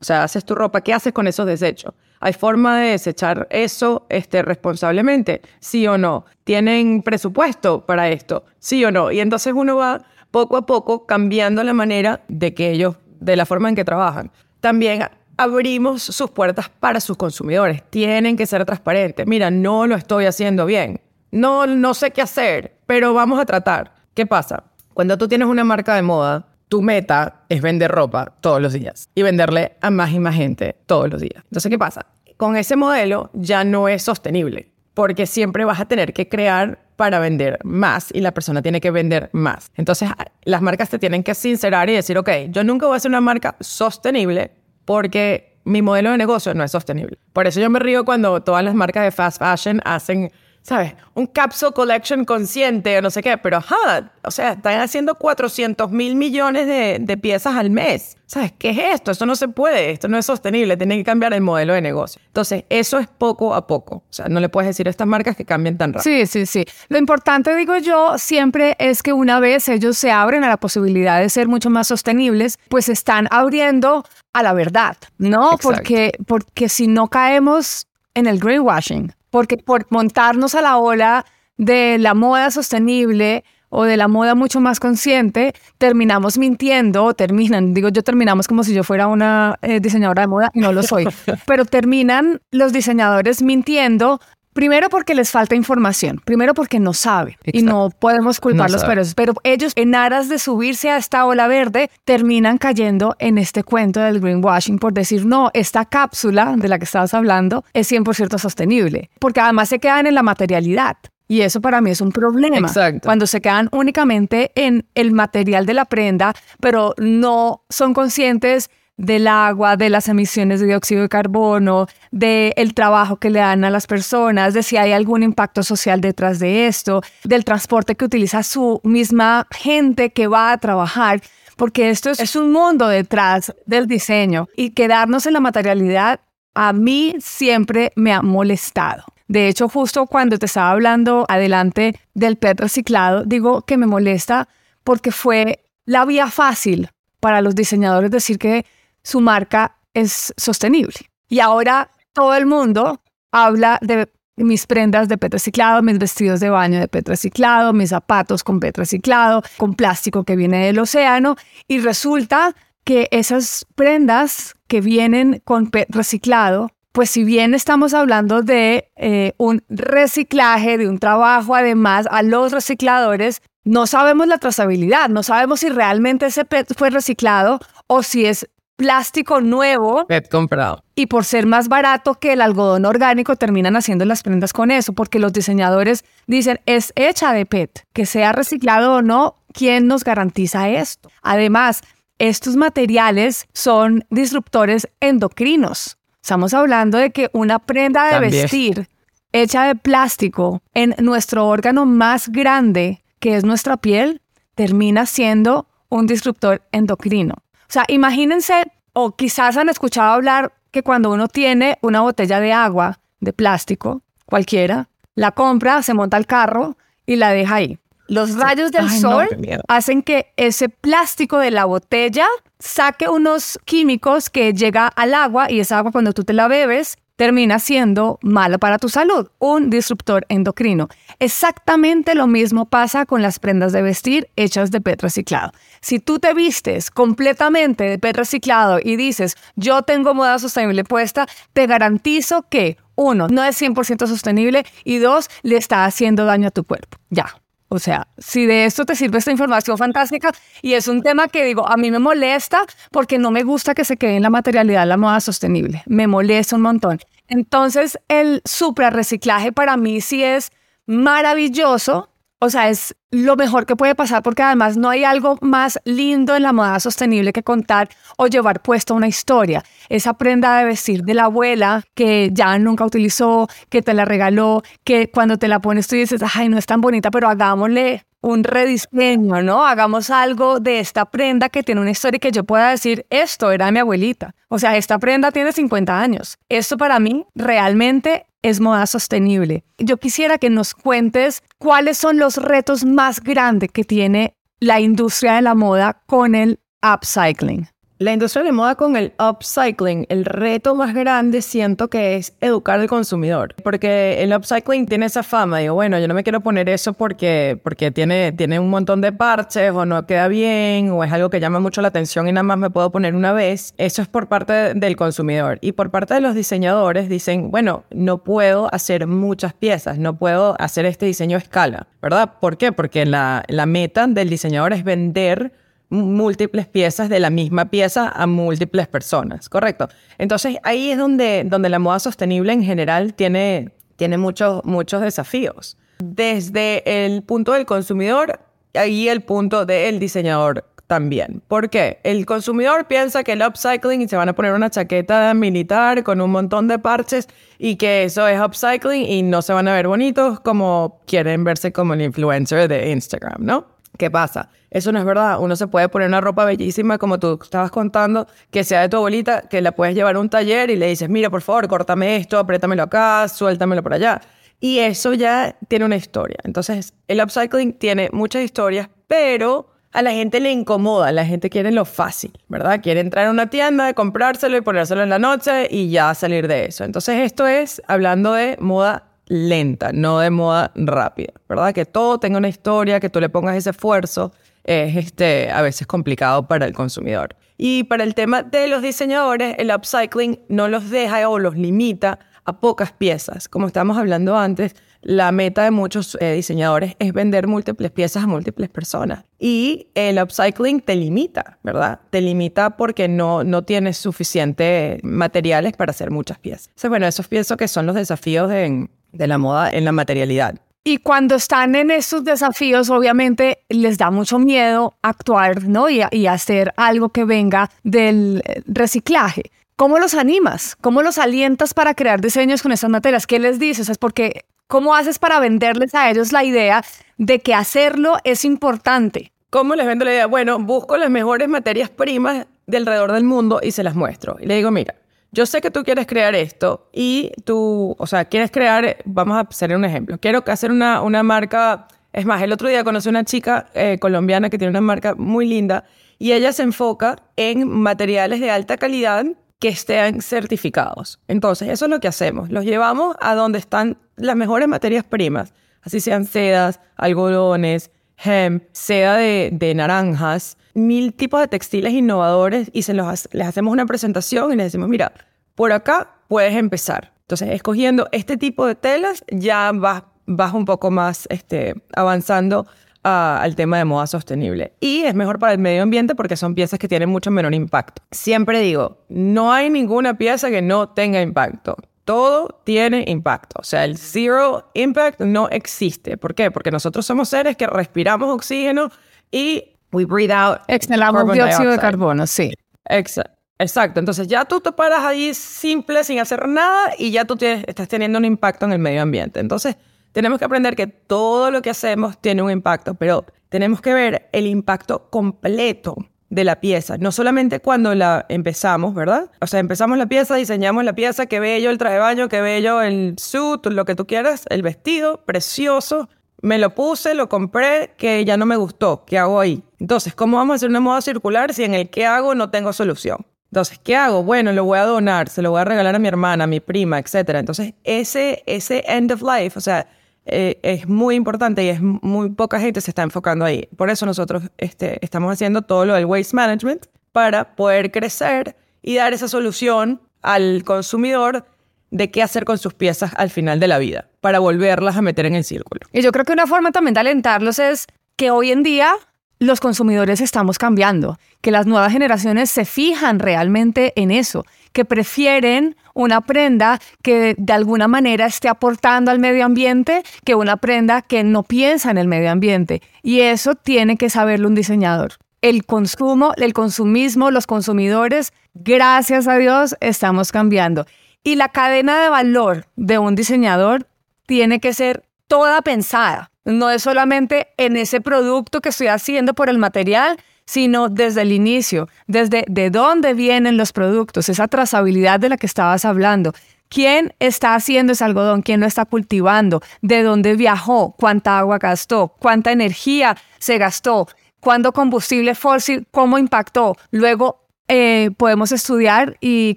[0.00, 1.94] o sea, haces tu ropa, ¿qué haces con esos desechos?
[2.20, 5.42] ¿Hay forma de desechar eso este, responsablemente?
[5.60, 6.24] ¿Sí o no?
[6.44, 8.44] ¿Tienen presupuesto para esto?
[8.58, 9.10] ¿Sí o no?
[9.10, 13.46] Y entonces uno va poco a poco cambiando la manera de que ellos, de la
[13.46, 14.30] forma en que trabajan.
[14.60, 15.02] También
[15.36, 17.82] abrimos sus puertas para sus consumidores.
[17.90, 19.26] Tienen que ser transparentes.
[19.26, 23.94] Mira, no lo estoy haciendo bien no, no sé qué hacer, pero vamos a tratar.
[24.14, 24.64] ¿Qué pasa?
[24.94, 29.08] Cuando tú tienes una marca de moda, tu meta es vender ropa todos los días
[29.14, 31.42] y venderle a más y más gente todos los días.
[31.44, 32.06] Entonces, ¿qué pasa?
[32.36, 37.18] Con ese modelo ya no es sostenible porque siempre vas a tener que crear para
[37.18, 39.70] vender más y la persona tiene que vender más.
[39.74, 40.08] Entonces,
[40.44, 43.20] las marcas te tienen que sincerar y decir, ok, yo nunca voy a hacer una
[43.20, 44.52] marca sostenible
[44.86, 47.18] porque mi modelo de negocio no es sostenible.
[47.32, 50.32] Por eso yo me río cuando todas las marcas de fast fashion hacen
[50.66, 50.94] ¿sabes?
[51.14, 55.92] Un capsule collection consciente o no sé qué, pero ajá, o sea, están haciendo 400
[55.92, 58.16] mil millones de, de, piezas al mes.
[58.26, 58.52] ¿Sabes?
[58.58, 59.12] ¿Qué es esto?
[59.12, 62.20] Esto no se puede, esto no es sostenible, tienen que cambiar el modelo de negocio.
[62.26, 63.96] Entonces, eso es poco a poco.
[63.96, 66.02] O sea, no le puedes decir a estas marcas que cambien tan rápido.
[66.02, 66.64] Sí, sí, sí.
[66.88, 71.20] Lo importante, digo yo, siempre es que una vez ellos se abren a la posibilidad
[71.20, 75.56] de ser mucho más sostenibles, pues están abriendo a la verdad, ¿no?
[75.62, 81.26] Porque, porque si no caemos en el greenwashing, porque por montarnos a la ola
[81.58, 87.90] de la moda sostenible o de la moda mucho más consciente, terminamos mintiendo, terminan, digo
[87.90, 91.06] yo terminamos como si yo fuera una eh, diseñadora de moda, y no lo soy,
[91.46, 94.22] pero terminan los diseñadores mintiendo
[94.56, 99.12] Primero porque les falta información, primero porque no saben y no podemos culparlos por eso,
[99.14, 104.00] pero ellos en aras de subirse a esta ola verde terminan cayendo en este cuento
[104.00, 109.10] del greenwashing por decir, no, esta cápsula de la que estabas hablando es 100% sostenible,
[109.18, 110.96] porque además se quedan en la materialidad.
[111.28, 112.56] Y eso para mí es un problema.
[112.56, 113.00] Exacto.
[113.04, 119.26] Cuando se quedan únicamente en el material de la prenda, pero no son conscientes del
[119.26, 123.70] agua, de las emisiones de dióxido de carbono, del el trabajo que le dan a
[123.70, 128.42] las personas, de si hay algún impacto social detrás de esto, del transporte que utiliza
[128.42, 131.20] su misma gente que va a trabajar,
[131.56, 136.20] porque esto es, es un mundo detrás del diseño y quedarnos en la materialidad
[136.54, 139.04] a mí siempre me ha molestado.
[139.28, 144.48] De hecho, justo cuando te estaba hablando adelante del PET reciclado, digo que me molesta
[144.84, 146.88] porque fue la vía fácil
[147.20, 148.64] para los diseñadores decir que
[149.06, 150.96] su marca es sostenible.
[151.28, 156.50] Y ahora todo el mundo habla de mis prendas de PET reciclado, mis vestidos de
[156.50, 161.36] baño de PET reciclado, mis zapatos con PET reciclado, con plástico que viene del océano.
[161.68, 168.90] Y resulta que esas prendas que vienen con reciclado, pues si bien estamos hablando de
[168.96, 175.22] eh, un reciclaje, de un trabajo además a los recicladores, no sabemos la trazabilidad, no
[175.22, 180.06] sabemos si realmente ese PET fue reciclado o si es plástico nuevo.
[180.08, 180.84] He comprado.
[180.94, 184.92] Y por ser más barato que el algodón orgánico, terminan haciendo las prendas con eso,
[184.92, 190.04] porque los diseñadores dicen, es hecha de PET, que sea reciclado o no, ¿quién nos
[190.04, 191.10] garantiza esto?
[191.22, 191.82] Además,
[192.18, 195.98] estos materiales son disruptores endocrinos.
[196.22, 198.88] Estamos hablando de que una prenda de vestir
[199.32, 204.22] hecha de plástico en nuestro órgano más grande, que es nuestra piel,
[204.54, 207.34] termina siendo un disruptor endocrino.
[207.68, 212.52] O sea, imagínense, o quizás han escuchado hablar que cuando uno tiene una botella de
[212.52, 216.76] agua de plástico, cualquiera, la compra, se monta al carro
[217.06, 217.78] y la deja ahí.
[218.08, 219.28] Los rayos del sol
[219.66, 222.26] hacen que ese plástico de la botella
[222.58, 226.96] saque unos químicos que llega al agua y esa agua cuando tú te la bebes
[227.16, 230.88] termina siendo malo para tu salud, un disruptor endocrino.
[231.18, 235.52] Exactamente lo mismo pasa con las prendas de vestir hechas de PET reciclado.
[235.80, 241.26] Si tú te vistes completamente de PET reciclado y dices, yo tengo moda sostenible puesta,
[241.52, 246.50] te garantizo que, uno, no es 100% sostenible y dos, le está haciendo daño a
[246.50, 246.98] tu cuerpo.
[247.10, 247.26] Ya,
[247.68, 251.44] o sea, si de esto te sirve esta información fantástica y es un tema que
[251.44, 254.86] digo, a mí me molesta porque no me gusta que se quede en la materialidad
[254.86, 255.82] la moda sostenible.
[255.86, 257.00] Me molesta un montón.
[257.28, 260.50] Entonces, el supra reciclaje para mí sí es
[260.86, 265.78] maravilloso o sea, es lo mejor que puede pasar porque además no hay algo más
[265.84, 269.64] lindo en la moda sostenible que contar o llevar puesto una historia.
[269.88, 274.62] Esa prenda de vestir de la abuela que ya nunca utilizó, que te la regaló,
[274.84, 278.44] que cuando te la pones tú dices, ay, no es tan bonita, pero hagámosle un
[278.44, 279.64] rediseño, ¿no?
[279.64, 283.52] Hagamos algo de esta prenda que tiene una historia y que yo pueda decir, esto
[283.52, 284.34] era mi abuelita.
[284.48, 286.36] O sea, esta prenda tiene 50 años.
[286.48, 289.64] Esto para mí realmente es moda sostenible.
[289.78, 295.34] Yo quisiera que nos cuentes cuáles son los retos más grandes que tiene la industria
[295.34, 297.68] de la moda con el upcycling.
[297.98, 302.78] La industria de moda con el upcycling, el reto más grande siento que es educar
[302.78, 306.68] al consumidor, porque el upcycling tiene esa fama, digo, bueno, yo no me quiero poner
[306.68, 311.10] eso porque, porque tiene, tiene un montón de parches o no queda bien o es
[311.10, 313.72] algo que llama mucho la atención y nada más me puedo poner una vez.
[313.78, 318.18] Eso es por parte del consumidor y por parte de los diseñadores dicen, bueno, no
[318.18, 322.34] puedo hacer muchas piezas, no puedo hacer este diseño a escala, ¿verdad?
[322.42, 322.72] ¿Por qué?
[322.72, 328.26] Porque la, la meta del diseñador es vender múltiples piezas de la misma pieza a
[328.26, 329.88] múltiples personas, ¿correcto?
[330.18, 335.76] Entonces ahí es donde, donde la moda sostenible en general tiene, tiene muchos, muchos desafíos.
[335.98, 338.40] Desde el punto del consumidor,
[338.74, 341.42] ahí el punto del diseñador también.
[341.48, 342.00] ¿Por qué?
[342.04, 346.20] El consumidor piensa que el upcycling y se van a poner una chaqueta militar con
[346.20, 349.88] un montón de parches y que eso es upcycling y no se van a ver
[349.88, 353.66] bonitos como quieren verse como el influencer de Instagram, ¿no?
[353.98, 354.50] ¿Qué pasa?
[354.76, 355.38] Eso no es verdad.
[355.40, 358.98] Uno se puede poner una ropa bellísima, como tú estabas contando, que sea de tu
[358.98, 362.16] abuelita, que la puedes llevar a un taller y le dices, mira, por favor, córtame
[362.16, 364.20] esto, apriétamelo acá, suéltamelo por allá.
[364.60, 366.36] Y eso ya tiene una historia.
[366.44, 371.72] Entonces, el upcycling tiene muchas historias, pero a la gente le incomoda, la gente quiere
[371.72, 372.82] lo fácil, ¿verdad?
[372.82, 376.66] Quiere entrar a una tienda, comprárselo y ponérselo en la noche y ya salir de
[376.66, 376.84] eso.
[376.84, 381.72] Entonces, esto es hablando de moda lenta, no de moda rápida, ¿verdad?
[381.72, 384.32] Que todo tenga una historia, que tú le pongas ese esfuerzo,
[384.66, 387.36] es este, a veces complicado para el consumidor.
[387.56, 392.18] Y para el tema de los diseñadores, el upcycling no los deja o los limita
[392.44, 393.48] a pocas piezas.
[393.48, 398.26] Como estábamos hablando antes, la meta de muchos eh, diseñadores es vender múltiples piezas a
[398.26, 399.24] múltiples personas.
[399.38, 402.00] Y el upcycling te limita, ¿verdad?
[402.10, 406.68] Te limita porque no, no tienes suficientes materiales para hacer muchas piezas.
[406.68, 410.56] Entonces, bueno, esos pienso que son los desafíos de, de la moda en la materialidad.
[410.88, 415.90] Y cuando están en estos desafíos, obviamente les da mucho miedo actuar, ¿no?
[415.90, 419.50] Y, hacer algo que venga del reciclaje.
[419.74, 420.76] ¿Cómo los animas?
[420.80, 423.26] ¿Cómo los alientas para crear diseños con estas materias?
[423.26, 423.88] ¿Qué les dices?
[423.88, 426.84] Es porque, ¿cómo haces para venderles a ellos la idea
[427.18, 429.32] de que hacerlo es importante?
[429.50, 430.26] ¿Cómo les vendo la idea?
[430.26, 434.36] Bueno, busco las mejores materias primas de alrededor del mundo y se las muestro.
[434.38, 434.94] Y le digo, mira,
[435.36, 439.40] yo sé que tú quieres crear esto y tú, o sea, quieres crear, vamos a
[439.40, 443.10] hacer un ejemplo, quiero hacer una, una marca, es más, el otro día conocí a
[443.10, 445.84] una chica eh, colombiana que tiene una marca muy linda
[446.18, 449.26] y ella se enfoca en materiales de alta calidad
[449.58, 451.20] que estén certificados.
[451.28, 455.52] Entonces, eso es lo que hacemos, los llevamos a donde están las mejores materias primas,
[455.82, 457.90] así sean sedas, algodones,
[458.24, 463.72] hemp, seda de, de naranjas, mil tipos de textiles innovadores y se los, les hacemos
[463.72, 465.12] una presentación y les decimos, mira,
[465.54, 467.14] por acá puedes empezar.
[467.22, 472.66] Entonces, escogiendo este tipo de telas, ya vas, vas un poco más este, avanzando
[473.02, 474.72] al tema de moda sostenible.
[474.80, 478.02] Y es mejor para el medio ambiente porque son piezas que tienen mucho menor impacto.
[478.10, 481.76] Siempre digo, no hay ninguna pieza que no tenga impacto.
[482.04, 483.60] Todo tiene impacto.
[483.60, 486.16] O sea, el zero impact no existe.
[486.16, 486.50] ¿Por qué?
[486.50, 488.90] Porque nosotros somos seres que respiramos oxígeno
[489.30, 490.60] y we breathe out.
[490.68, 492.52] Exhalamos dióxido de carbono, sí.
[492.88, 493.32] Exacto.
[493.58, 497.88] Exacto, entonces ya tú te paras ahí simple, sin hacer nada, y ya tú estás
[497.88, 499.40] teniendo un impacto en el medio ambiente.
[499.40, 499.76] Entonces,
[500.12, 504.28] tenemos que aprender que todo lo que hacemos tiene un impacto, pero tenemos que ver
[504.32, 505.96] el impacto completo
[506.28, 509.30] de la pieza, no solamente cuando la empezamos, ¿verdad?
[509.40, 512.40] O sea, empezamos la pieza, diseñamos la pieza, qué bello el traje de baño, qué
[512.42, 516.10] bello el suit, lo que tú quieras, el vestido, precioso,
[516.42, 519.62] me lo puse, lo compré, que ya no me gustó, ¿qué hago ahí?
[519.78, 522.72] Entonces, ¿cómo vamos a hacer una moda circular si en el qué hago no tengo
[522.72, 523.26] solución?
[523.50, 524.22] Entonces, ¿qué hago?
[524.22, 526.60] Bueno, lo voy a donar, se lo voy a regalar a mi hermana, a mi
[526.60, 527.14] prima, etc.
[527.34, 529.88] Entonces, ese, ese end of life, o sea,
[530.26, 533.68] eh, es muy importante y es muy poca gente se está enfocando ahí.
[533.76, 538.96] Por eso nosotros este, estamos haciendo todo lo del waste management para poder crecer y
[538.96, 541.46] dar esa solución al consumidor
[541.90, 545.26] de qué hacer con sus piezas al final de la vida, para volverlas a meter
[545.26, 545.86] en el círculo.
[545.92, 547.86] Y yo creo que una forma también de alentarlos es
[548.16, 548.96] que hoy en día
[549.38, 555.76] los consumidores estamos cambiando, que las nuevas generaciones se fijan realmente en eso, que prefieren
[555.94, 561.24] una prenda que de alguna manera esté aportando al medio ambiente que una prenda que
[561.24, 562.82] no piensa en el medio ambiente.
[563.02, 565.14] Y eso tiene que saberlo un diseñador.
[565.42, 570.86] El consumo, el consumismo, los consumidores, gracias a Dios, estamos cambiando.
[571.22, 573.86] Y la cadena de valor de un diseñador
[574.26, 579.50] tiene que ser toda pensada no es solamente en ese producto que estoy haciendo por
[579.50, 585.28] el material, sino desde el inicio, desde de dónde vienen los productos, esa trazabilidad de
[585.28, 586.32] la que estabas hablando.
[586.68, 588.42] ¿Quién está haciendo ese algodón?
[588.42, 589.60] ¿Quién lo está cultivando?
[589.82, 590.94] ¿De dónde viajó?
[590.98, 592.14] ¿Cuánta agua gastó?
[592.18, 594.08] ¿Cuánta energía se gastó?
[594.40, 595.86] ¿Cuándo combustible fósil?
[595.90, 596.76] ¿Cómo impactó?
[596.90, 599.56] Luego, eh, podemos estudiar y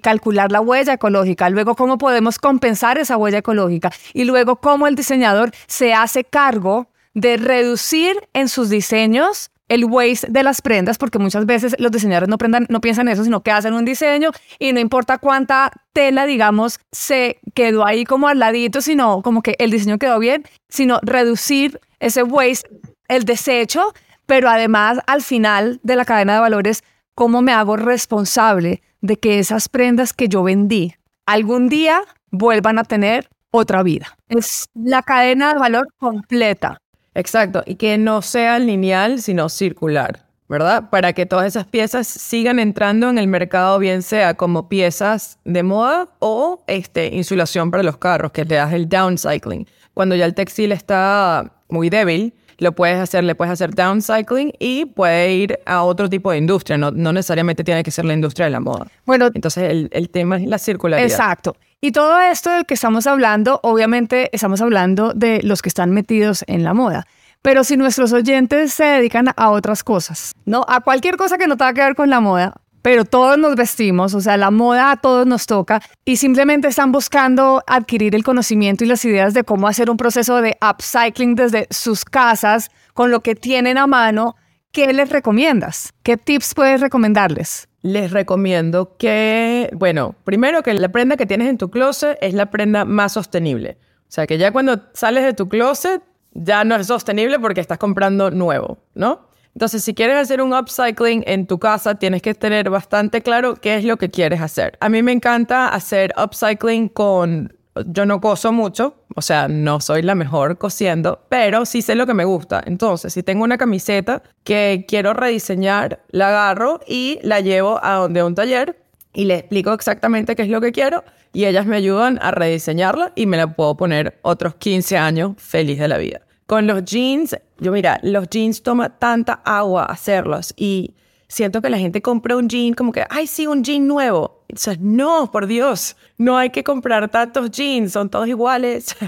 [0.00, 4.96] calcular la huella ecológica, luego cómo podemos compensar esa huella ecológica y luego cómo el
[4.96, 11.20] diseñador se hace cargo de reducir en sus diseños el waste de las prendas, porque
[11.20, 14.72] muchas veces los diseñadores no, prendan, no piensan eso, sino que hacen un diseño y
[14.72, 19.70] no importa cuánta tela, digamos, se quedó ahí como al ladito, sino como que el
[19.70, 22.68] diseño quedó bien, sino reducir ese waste,
[23.06, 23.94] el desecho,
[24.26, 26.82] pero además al final de la cadena de valores
[27.20, 30.94] ¿Cómo me hago responsable de que esas prendas que yo vendí
[31.26, 34.16] algún día vuelvan a tener otra vida?
[34.30, 36.80] Es la cadena de valor completa.
[37.12, 40.88] Exacto, y que no sea lineal, sino circular, ¿verdad?
[40.88, 45.62] Para que todas esas piezas sigan entrando en el mercado, bien sea como piezas de
[45.62, 49.66] moda o este, insulación para los carros, que le das el downcycling.
[49.92, 54.84] Cuando ya el textil está muy débil, lo puedes hacer, le puedes hacer downcycling y
[54.84, 58.46] puede ir a otro tipo de industria, no, no necesariamente tiene que ser la industria
[58.46, 58.86] de la moda.
[59.06, 61.10] Bueno, entonces el, el tema es la circularidad.
[61.10, 61.56] Exacto.
[61.80, 66.44] Y todo esto del que estamos hablando, obviamente estamos hablando de los que están metidos
[66.46, 67.06] en la moda.
[67.42, 70.64] Pero si nuestros oyentes se dedican a otras cosas, ¿no?
[70.68, 74.14] A cualquier cosa que no tenga que ver con la moda, pero todos nos vestimos,
[74.14, 78.84] o sea, la moda a todos nos toca y simplemente están buscando adquirir el conocimiento
[78.84, 83.20] y las ideas de cómo hacer un proceso de upcycling desde sus casas con lo
[83.20, 84.36] que tienen a mano.
[84.72, 85.92] ¿Qué les recomiendas?
[86.02, 87.68] ¿Qué tips puedes recomendarles?
[87.82, 92.50] Les recomiendo que, bueno, primero que la prenda que tienes en tu closet es la
[92.50, 93.78] prenda más sostenible.
[94.02, 97.78] O sea, que ya cuando sales de tu closet ya no es sostenible porque estás
[97.78, 99.29] comprando nuevo, ¿no?
[99.54, 103.76] Entonces, si quieres hacer un upcycling en tu casa, tienes que tener bastante claro qué
[103.76, 104.78] es lo que quieres hacer.
[104.80, 107.56] A mí me encanta hacer upcycling con...
[107.86, 112.04] Yo no coso mucho, o sea, no soy la mejor cosiendo, pero sí sé lo
[112.04, 112.62] que me gusta.
[112.66, 118.24] Entonces, si tengo una camiseta que quiero rediseñar, la agarro y la llevo a donde
[118.24, 118.82] un taller
[119.12, 123.12] y le explico exactamente qué es lo que quiero y ellas me ayudan a rediseñarla
[123.14, 126.20] y me la puedo poner otros 15 años feliz de la vida.
[126.50, 130.94] Con los jeans, yo mira, los jeans toma tanta agua hacerlos y
[131.28, 134.42] siento que la gente compra un jean como que, ay, sí, un jean nuevo.
[134.48, 138.96] Entonces, no, por Dios, no hay que comprar tantos jeans, son todos iguales.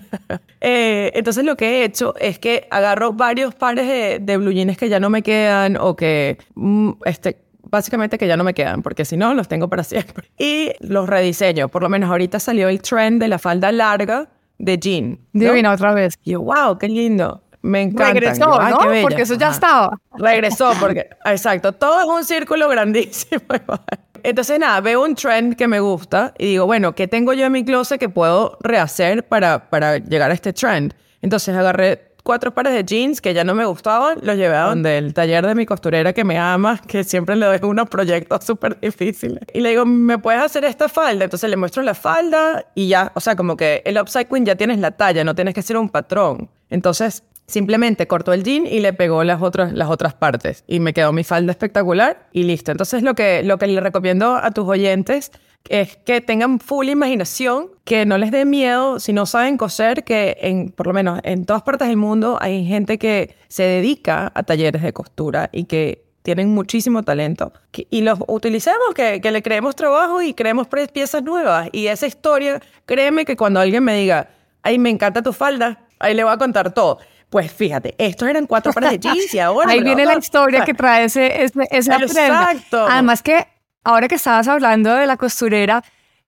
[0.64, 4.78] Eh, entonces, lo que he hecho es que agarro varios pares de, de blue jeans
[4.78, 8.80] que ya no me quedan o que, mm, este, básicamente que ya no me quedan,
[8.82, 10.30] porque si no, los tengo para siempre.
[10.38, 11.66] Y los rediseño.
[11.66, 14.28] Por lo menos ahorita salió el trend de la falda larga
[14.58, 15.18] de Jean.
[15.32, 16.14] Divina otra vez.
[16.22, 17.42] Y yo, wow, qué lindo.
[17.62, 18.12] Me encanta.
[18.12, 18.78] Regresó, ¿no?
[19.02, 19.98] Porque eso ya estaba.
[20.18, 23.42] Regresó, porque, exacto, todo es un círculo grandísimo.
[24.24, 27.52] Entonces, nada, veo un trend que me gusta y digo, bueno, ¿qué tengo yo en
[27.52, 30.94] mi closet que puedo rehacer para, para llegar a este trend?
[31.22, 34.98] Entonces agarré cuatro pares de jeans que ya no me gustaban, los llevé a donde
[34.98, 38.78] el taller de mi costurera que me ama, que siempre le doy unos proyectos súper
[38.80, 39.42] difíciles.
[39.52, 41.24] Y le digo, ¿me puedes hacer esta falda?
[41.24, 44.78] Entonces le muestro la falda y ya, o sea, como que el upcycling ya tienes
[44.78, 46.48] la talla, no tienes que hacer un patrón.
[46.70, 50.64] Entonces, simplemente cortó el jean y le pegó las otras, las otras partes.
[50.66, 52.72] Y me quedó mi falda espectacular y listo.
[52.72, 55.32] Entonces, lo que, lo que le recomiendo a tus oyentes
[55.68, 60.36] es que tengan full imaginación, que no les dé miedo si no saben coser, que
[60.40, 64.42] en, por lo menos en todas partes del mundo hay gente que se dedica a
[64.42, 67.52] talleres de costura y que tienen muchísimo talento.
[67.72, 71.68] y los utilicemos, que, que le creemos trabajo y creemos piezas nuevas.
[71.72, 74.28] Y esa historia, créeme que cuando alguien me diga,
[74.62, 76.98] ay, me encanta tu falda, ahí le voy a contar todo.
[77.28, 79.70] Pues fíjate, estos eran cuatro pares de jeans y ahora...
[79.72, 82.86] Ahí viene la historia que trae ese, ese, esa Exacto.
[82.86, 83.46] Además que
[83.84, 85.82] ahora que estabas hablando de la costurera,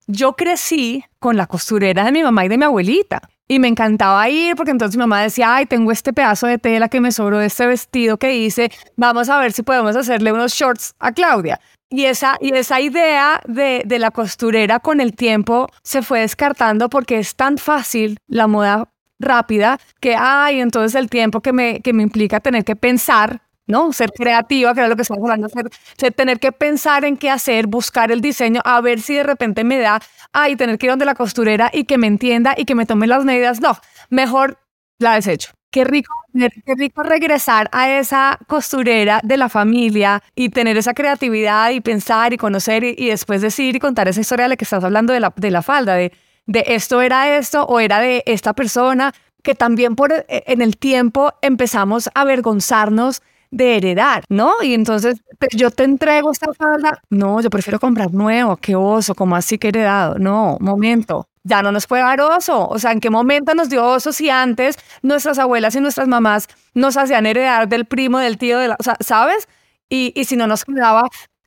[0.06, 3.22] yo crecí con la costurera de mi mamá y de mi abuelita.
[3.46, 6.88] Y me encantaba ir porque entonces mi mamá decía, ay, tengo este pedazo de tela
[6.88, 10.52] que me sobró de este vestido que hice, vamos a ver si podemos hacerle unos
[10.52, 11.60] shorts a Claudia.
[11.90, 16.88] Y esa, y esa idea de, de la costurera con el tiempo se fue descartando
[16.88, 18.88] porque es tan fácil la moda
[19.20, 23.92] rápida que, ay, entonces el tiempo que me, que me implica tener que pensar ¿no?
[23.92, 27.66] Ser creativa, que es lo que estamos hablando, ser, tener que pensar en qué hacer,
[27.66, 30.00] buscar el diseño, a ver si de repente me da,
[30.32, 33.06] ay, tener que ir donde la costurera y que me entienda y que me tome
[33.06, 33.60] las medidas.
[33.60, 33.76] No,
[34.10, 34.58] mejor
[34.98, 35.52] la desecho.
[35.70, 41.70] Qué rico, qué rico regresar a esa costurera de la familia y tener esa creatividad
[41.70, 44.84] y pensar y conocer y, después decir y contar esa historia de la que estás
[44.84, 46.12] hablando de la, de la falda, de,
[46.46, 49.12] de esto era esto o era de esta persona,
[49.42, 53.20] que también por, e, en el tiempo empezamos a avergonzarnos
[53.54, 54.54] de heredar, ¿no?
[54.62, 59.36] Y entonces yo te entrego esta falda, no, yo prefiero comprar nuevo, qué oso, como
[59.36, 61.28] así que heredado, no, momento.
[61.44, 62.66] Ya no nos puede dar oso.
[62.68, 66.48] O sea, ¿en qué momento nos dio oso si antes nuestras abuelas y nuestras mamás
[66.72, 69.46] nos hacían heredar del primo, del tío, de la, ¿sabes?
[69.90, 71.02] Y, y si no nos quedaba,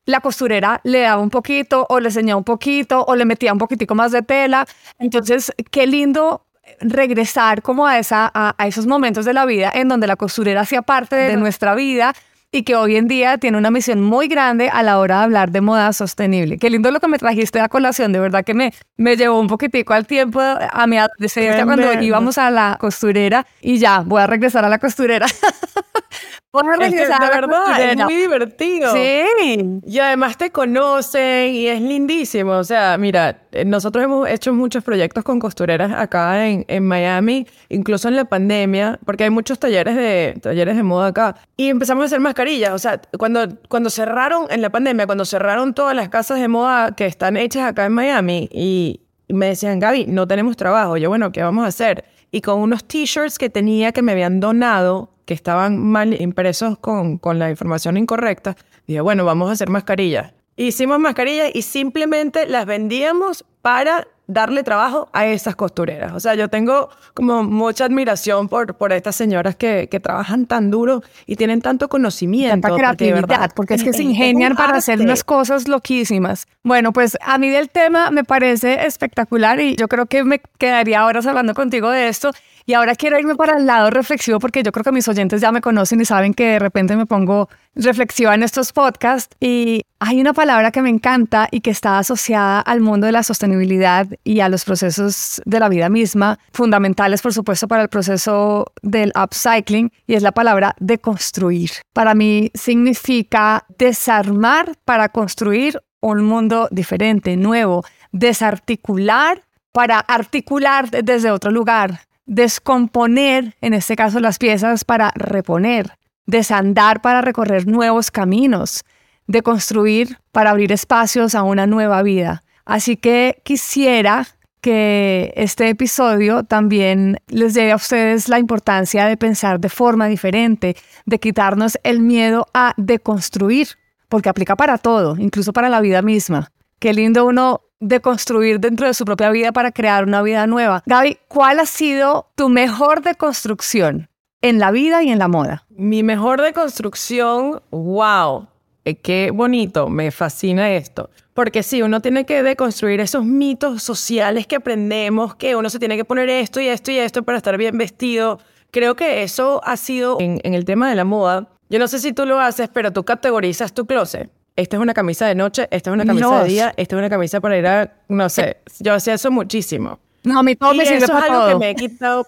[0.06, 3.60] la costurera le daba un poquito o le enseñaba un poquito o le metía un
[3.60, 4.66] poquitico más de tela.
[5.00, 6.47] Entonces, qué lindo
[6.80, 10.82] regresar como a, esa, a, esos momentos de la vida en donde la costurera hacía
[10.82, 12.14] parte de nuestra vida
[12.52, 15.52] y que hoy en día tiene una misión muy grande a la hora de hablar
[15.52, 16.58] de moda sostenible.
[16.58, 19.48] Qué lindo lo que me trajiste a colación, de verdad que me, me llevó un
[19.48, 24.28] poquitico al tiempo, a mi adolescencia cuando íbamos a la costurera y ya, voy a
[24.28, 25.28] regresar a la costurera.
[26.54, 28.94] a regresar a la verdad, es muy divertido.
[28.94, 29.82] Sí.
[29.86, 32.54] Y además te conocen y es lindísimo.
[32.54, 37.46] O sea, mira, eh, nosotros hemos hecho muchos proyectos con costureras acá en, en Miami,
[37.70, 41.36] incluso en la pandemia, porque hay muchos talleres de, talleres de moda acá.
[41.58, 42.72] Y empezamos a hacer mascarillas.
[42.72, 46.96] O sea, cuando, cuando cerraron en la pandemia, cuando cerraron todas las casas de moda
[46.96, 50.96] que están hechas acá en Miami y, me decían, Gaby, no tenemos trabajo.
[50.96, 52.06] Yo, bueno, ¿qué vamos a hacer?
[52.32, 57.18] Y con unos t-shirts que tenía que me habían donado, que estaban mal impresos con,
[57.18, 58.56] con la información incorrecta,
[58.88, 60.34] dije, bueno, vamos a hacer mascarillas.
[60.56, 66.14] Hicimos mascarillas y simplemente las vendíamos para darle trabajo a esas costureras.
[66.14, 70.72] O sea, yo tengo como mucha admiración por, por estas señoras que, que trabajan tan
[70.72, 72.68] duro y tienen tanto conocimiento.
[72.68, 76.48] Tanta creatividad, porque, es que se ingenian para hacer unas cosas loquísimas.
[76.64, 81.06] Bueno, pues a mí del tema me parece espectacular y yo creo que me quedaría
[81.06, 82.32] horas hablando contigo de esto.
[82.70, 85.54] Y ahora quiero irme para el lado reflexivo porque yo creo que mis oyentes ya
[85.54, 89.34] me conocen y saben que de repente me pongo reflexiva en estos podcasts.
[89.40, 93.24] Y hay una palabra que me encanta y que está asociada al mundo de la
[93.24, 98.74] sostenibilidad y a los procesos de la vida misma, fundamentales por supuesto para el proceso
[98.82, 101.72] del upcycling, y es la palabra deconstruir.
[101.94, 109.42] Para mí significa desarmar para construir un mundo diferente, nuevo, desarticular
[109.72, 115.98] para articular desde otro lugar, descomponer, en este caso las piezas, para reponer,
[116.28, 118.84] desandar para recorrer nuevos caminos,
[119.26, 122.44] de construir para abrir espacios a una nueva vida.
[122.66, 124.28] Así que quisiera
[124.62, 130.76] que este episodio también les dé a ustedes la importancia de pensar de forma diferente,
[131.06, 133.70] de quitarnos el miedo a deconstruir,
[134.10, 136.52] porque aplica para todo, incluso para la vida misma.
[136.80, 140.84] Qué lindo uno de construir dentro de su propia vida para crear una vida nueva.
[140.86, 144.10] Gaby, ¿cuál ha sido tu mejor deconstrucción
[144.42, 145.66] en la vida y en la moda?
[145.70, 148.48] Mi mejor deconstrucción, wow,
[148.86, 151.10] eh, qué bonito, me fascina esto.
[151.34, 155.98] Porque sí, uno tiene que deconstruir esos mitos sociales que aprendemos, que uno se tiene
[155.98, 158.40] que poner esto y esto y esto para estar bien vestido.
[158.72, 161.50] Creo que eso ha sido en, el tema de la moda.
[161.70, 164.94] Yo no sé si tú lo haces, pero tú categorizas tu closet esta es una
[164.94, 167.68] camisa de noche, esta es una camisa de día, esta es una camisa para ir
[167.68, 170.00] a, no sé, yo hacía eso muchísimo.
[170.24, 172.26] No, a mí todo me sirve eso para es algo que me he quitado.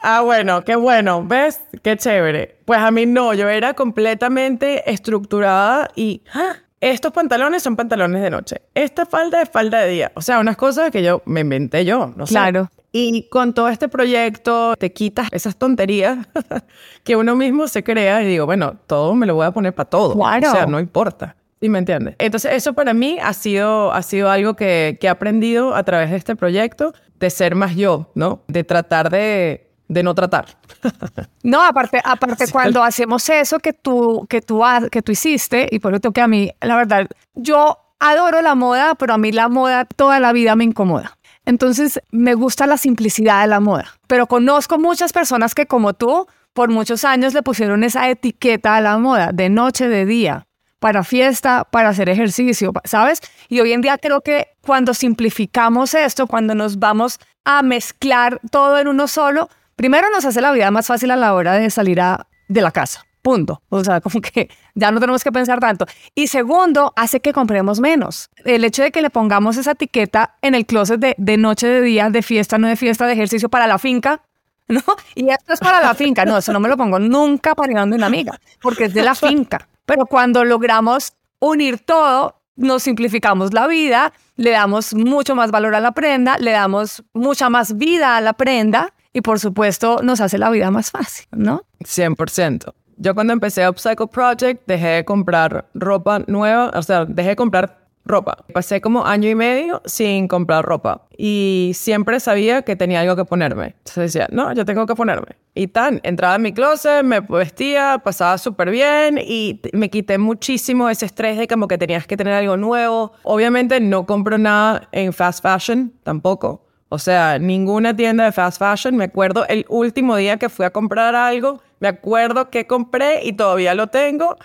[0.00, 1.60] Ah, bueno, qué bueno, ¿ves?
[1.82, 2.58] Qué chévere.
[2.64, 6.54] Pues a mí no, yo era completamente estructurada y ¡ah!
[6.80, 10.12] estos pantalones son pantalones de noche, esta falda es falda de día.
[10.14, 12.34] O sea, unas cosas que yo me inventé yo, no sé.
[12.34, 12.70] Claro.
[12.92, 16.28] Y con todo este proyecto te quitas esas tonterías
[17.02, 19.90] que uno mismo se crea y digo, bueno, todo me lo voy a poner para
[19.90, 20.14] todo.
[20.14, 20.48] Claro.
[20.48, 21.34] O sea, no importa.
[21.60, 22.16] ¿Sí me entiendes?
[22.18, 26.10] Entonces, eso para mí ha sido, ha sido algo que, que he aprendido a través
[26.10, 28.42] de este proyecto, de ser más yo, ¿no?
[28.46, 30.46] De tratar de, de no tratar.
[31.42, 35.94] No, aparte, aparte cuando hacemos eso que tú, que, tú, que tú hiciste, y por
[35.94, 39.84] eso que a mí, la verdad, yo adoro la moda, pero a mí la moda
[39.84, 41.16] toda la vida me incomoda.
[41.44, 43.86] Entonces, me gusta la simplicidad de la moda.
[44.08, 48.80] Pero conozco muchas personas que, como tú, por muchos años le pusieron esa etiqueta a
[48.80, 50.45] la moda, de noche, de día,
[50.78, 53.20] para fiesta, para hacer ejercicio, ¿sabes?
[53.48, 58.78] Y hoy en día creo que cuando simplificamos esto, cuando nos vamos a mezclar todo
[58.78, 62.00] en uno solo, primero nos hace la vida más fácil a la hora de salir
[62.00, 63.04] a- de la casa.
[63.22, 63.60] Punto.
[63.70, 65.86] O sea, como que ya no tenemos que pensar tanto.
[66.14, 68.30] Y segundo, hace que compremos menos.
[68.44, 71.80] El hecho de que le pongamos esa etiqueta en el closet de, de noche, de
[71.80, 74.20] día, de fiesta, no de fiesta, de ejercicio para la finca,
[74.68, 74.82] ¿no?
[75.14, 76.24] Y esto es para la finca.
[76.24, 79.02] No, eso no me lo pongo nunca para ir donde una amiga, porque es de
[79.02, 79.66] la finca.
[79.86, 85.80] Pero cuando logramos unir todo, nos simplificamos la vida, le damos mucho más valor a
[85.80, 90.38] la prenda, le damos mucha más vida a la prenda y por supuesto nos hace
[90.38, 91.62] la vida más fácil, ¿no?
[91.80, 92.74] 100%.
[92.98, 97.85] Yo cuando empecé Upcycle Project dejé de comprar ropa nueva, o sea, dejé de comprar
[98.06, 98.44] ropa.
[98.52, 103.24] Pasé como año y medio sin comprar ropa y siempre sabía que tenía algo que
[103.24, 103.74] ponerme.
[103.78, 105.36] Entonces decía, no, yo tengo que ponerme.
[105.54, 110.88] Y tan, entraba en mi closet, me vestía, pasaba súper bien y me quité muchísimo
[110.88, 113.12] ese estrés de como que tenías que tener algo nuevo.
[113.22, 116.66] Obviamente no compro nada en fast fashion tampoco.
[116.88, 118.96] O sea, ninguna tienda de fast fashion.
[118.96, 123.32] Me acuerdo el último día que fui a comprar algo, me acuerdo que compré y
[123.32, 124.36] todavía lo tengo.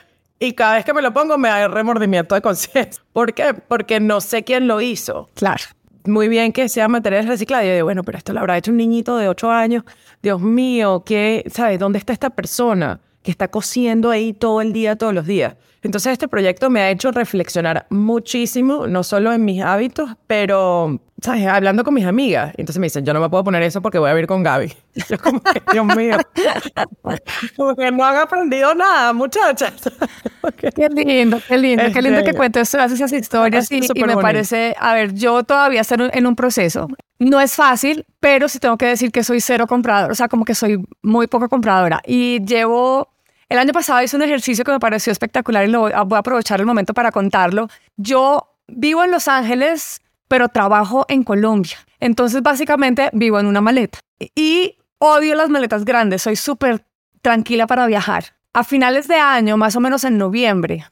[0.44, 3.04] Y cada vez que me lo pongo me da remordimiento de conciencia.
[3.14, 3.54] ¿Por qué?
[3.54, 5.30] Porque no sé quién lo hizo.
[5.36, 5.64] Claro.
[6.08, 7.68] Muy bien que sea materiales reciclados.
[7.68, 9.84] Yo digo, bueno, pero esto lo habrá hecho un niñito de 8 años.
[10.24, 11.78] Dios mío, ¿qué, ¿sabes?
[11.78, 15.58] ¿Dónde está esta persona que está cosiendo ahí todo el día, todos los días?
[15.84, 21.48] Entonces este proyecto me ha hecho reflexionar muchísimo, no solo en mis hábitos, pero, ¿sabes?
[21.48, 22.54] Hablando con mis amigas.
[22.58, 24.72] Entonces me dicen, yo no me puedo poner eso porque voy a vivir con Gaby.
[25.10, 26.18] Yo como que, Dios mío.
[27.56, 29.74] Como que no han aprendido nada, muchachas.
[30.58, 34.22] Qué lindo, qué lindo, qué lindo que Este, cuentes esas historias y, y me bonito.
[34.22, 36.88] parece, a ver, yo todavía estoy en un proceso.
[37.20, 40.44] No es fácil, pero sí tengo que decir que soy cero comprador, o sea, como
[40.46, 42.02] que soy muy poco compradora.
[42.06, 43.10] Y llevo,
[43.52, 46.62] el año pasado hice un ejercicio que me pareció espectacular y lo voy a, aprovechar
[46.62, 47.68] el momento para contarlo.
[47.98, 50.00] Yo vivo en Los Ángeles,
[50.30, 51.76] pero trabajo en Colombia.
[52.00, 54.00] Entonces, básicamente, vivo en una maleta.
[54.36, 56.86] Y odio las maletas grandes, soy súper
[57.22, 58.24] tranquila para viajar.
[58.54, 60.86] A finales de año, más o menos en noviembre,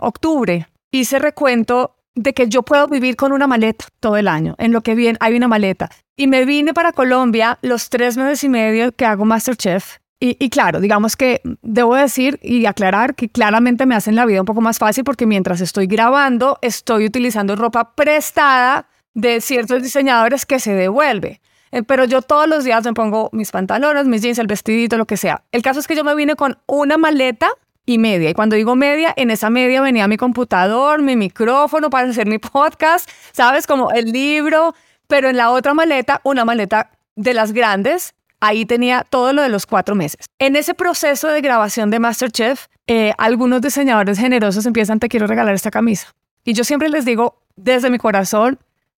[0.00, 4.54] octubre, hice recuento de que yo puedo vivir con una maleta todo el año.
[4.58, 5.90] En lo que bien hay una maleta.
[6.16, 9.98] Y me vine para Colombia los tres meses y medio que hago Masterchef.
[10.20, 14.46] Y, claro, digamos que debo decir y aclarar que claramente me hacen la vida un
[14.46, 20.60] poco más fácil porque mientras estoy grabando, estoy utilizando ropa prestada de ciertos diseñadores que
[20.60, 21.42] se devuelve.
[21.72, 25.04] Eh, Pero yo todos los días me pongo mis pantalones, mis jeans, el vestidito, lo
[25.04, 25.42] que sea.
[25.52, 27.48] El caso es que yo me vine con una maleta
[27.84, 28.30] y media.
[28.30, 32.38] Y cuando digo media, en esa media venía mi computador, mi micrófono para hacer mi
[32.38, 33.66] podcast, ¿sabes?
[33.66, 34.74] Como el libro.
[35.06, 39.48] Pero en la otra maleta, una maleta de las grandes, ahí tenía todo lo de
[39.48, 40.26] los cuatro meses.
[40.38, 45.54] En ese proceso de grabación de Masterchef, eh, algunos diseñadores generosos empiezan, te quiero regalar
[45.54, 46.08] esta camisa.
[46.44, 48.58] Y yo siempre les digo, desde mi corazón,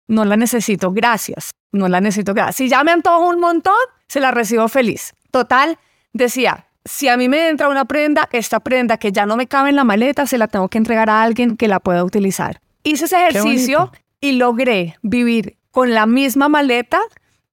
[0.08, 1.50] no la necesito, gracias.
[1.72, 2.56] No la necesito, gracias.
[2.56, 3.74] Si ya me antojo un montón,
[4.08, 5.12] se la recibo feliz.
[5.30, 5.78] Total,
[6.14, 9.70] decía, si a mí me entra una prenda, esta prenda que ya no me cabe
[9.70, 12.60] en la maleta, se la tengo que entregar a alguien que la pueda utilizar.
[12.82, 17.00] Hice ese ejercicio y logré vivir con la misma maleta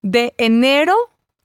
[0.01, 0.95] de enero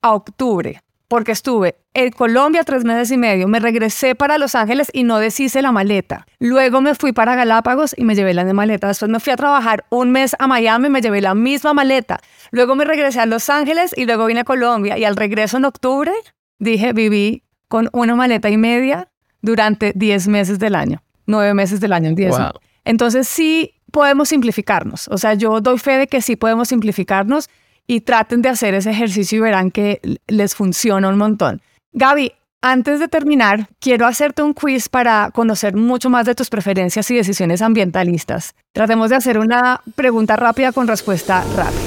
[0.06, 4.90] a octubre, porque estuve en Colombia tres meses y medio, me regresé para Los Ángeles
[4.92, 6.26] y no deshice la maleta.
[6.38, 8.88] Luego me fui para Galápagos y me llevé la maleta.
[8.88, 12.20] Después me fui a trabajar un mes a Miami y me llevé la misma maleta.
[12.50, 14.98] Luego me regresé a Los Ángeles y luego vine a Colombia.
[14.98, 16.12] Y al regreso en octubre,
[16.58, 19.08] dije, viví con una maleta y media
[19.40, 22.30] durante 10 meses del año, 9 meses del año, 10.
[22.30, 22.50] Wow.
[22.84, 25.08] Entonces sí podemos simplificarnos.
[25.08, 27.48] O sea, yo doy fe de que sí podemos simplificarnos
[27.86, 31.62] y traten de hacer ese ejercicio y verán que les funciona un montón.
[31.92, 32.32] Gaby,
[32.62, 37.16] antes de terminar, quiero hacerte un quiz para conocer mucho más de tus preferencias y
[37.16, 38.54] decisiones ambientalistas.
[38.72, 41.80] Tratemos de hacer una pregunta rápida con respuesta rápida.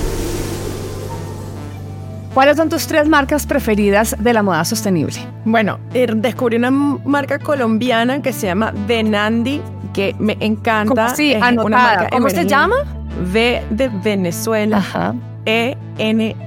[2.33, 5.15] ¿Cuáles son tus tres marcas preferidas de la moda sostenible?
[5.45, 9.61] Bueno, er, descubrí una marca colombiana que se llama Venandi,
[9.93, 11.07] que me encanta.
[11.07, 12.07] ¿Cómo, sí, anotada.
[12.09, 12.75] ¿Cómo se llama?
[13.33, 15.15] V de Venezuela.
[15.45, 16.37] E-N-A-N-D-I.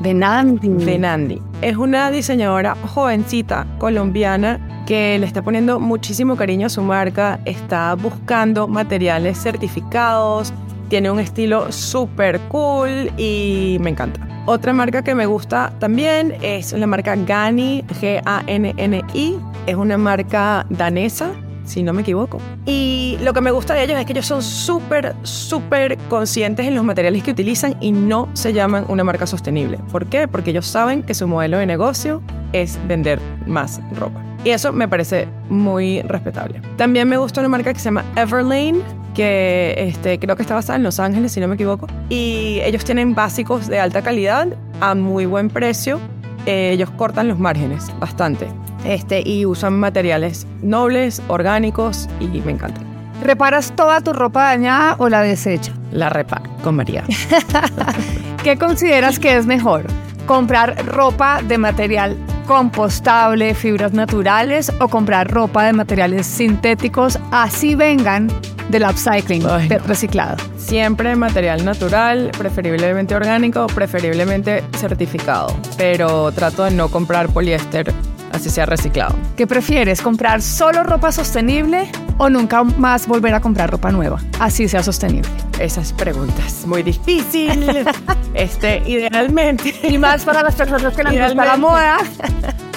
[0.00, 0.68] Venandi.
[0.68, 1.40] Venandi.
[1.60, 7.94] Es una diseñadora jovencita colombiana que le está poniendo muchísimo cariño a su marca, está
[7.94, 10.52] buscando materiales certificados,
[10.88, 14.26] tiene un estilo súper cool y me encanta.
[14.44, 19.38] Otra marca que me gusta también es la marca Gani, G-A-N-N-I.
[19.66, 21.30] Es una marca danesa,
[21.64, 22.38] si no me equivoco.
[22.66, 26.74] Y lo que me gusta de ellos es que ellos son súper, súper conscientes en
[26.74, 29.78] los materiales que utilizan y no se llaman una marca sostenible.
[29.90, 30.28] ¿Por qué?
[30.28, 34.22] Porque ellos saben que su modelo de negocio es vender más ropa.
[34.44, 36.60] Y eso me parece muy respetable.
[36.76, 38.80] También me gusta una marca que se llama Everlane,
[39.14, 41.86] que este, creo que está basada en Los Ángeles, si no me equivoco.
[42.08, 44.48] Y ellos tienen básicos de alta calidad
[44.80, 46.00] a muy buen precio.
[46.46, 48.48] Eh, ellos cortan los márgenes bastante
[48.84, 52.84] este, y usan materiales nobles, orgánicos y me encantan.
[53.22, 55.74] ¿Reparas toda tu ropa dañada o la desechas?
[55.92, 57.04] La reparo con María.
[58.42, 59.84] ¿Qué consideras que es mejor?
[60.26, 62.16] ¿Comprar ropa de material
[62.46, 68.28] compostable, fibras naturales o comprar ropa de materiales sintéticos así vengan
[68.68, 69.42] del upcycling,
[69.86, 70.36] reciclado.
[70.56, 77.92] Siempre material natural, preferiblemente orgánico, preferiblemente certificado, pero trato de no comprar poliéster
[78.32, 79.14] así sea reciclado.
[79.36, 84.68] ¿Qué prefieres, comprar solo ropa sostenible o nunca más volver a comprar ropa nueva, así
[84.68, 85.30] sea sostenible?
[85.58, 87.86] Esas preguntas muy difíciles.
[88.34, 89.74] este, idealmente.
[89.82, 91.98] Y más para las personas que les gusta la moda.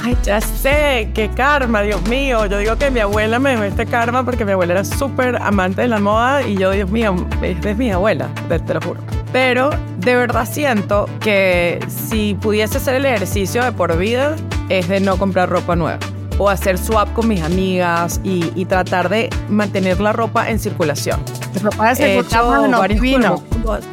[0.06, 2.46] Ay, ya sé, qué karma, Dios mío.
[2.46, 5.82] Yo digo que mi abuela me dio este karma porque mi abuela era súper amante
[5.82, 9.00] de la moda y yo, Dios mío, es mi abuela, te lo juro.
[9.34, 14.36] Pero de verdad siento que si pudiese hacer el ejercicio de por vida,
[14.70, 15.98] es de no comprar ropa nueva
[16.38, 21.20] o hacer swap con mis amigas y, tratar de mantener la ropa en circulación.
[21.62, 23.44] Ropa de segunda mano, divino.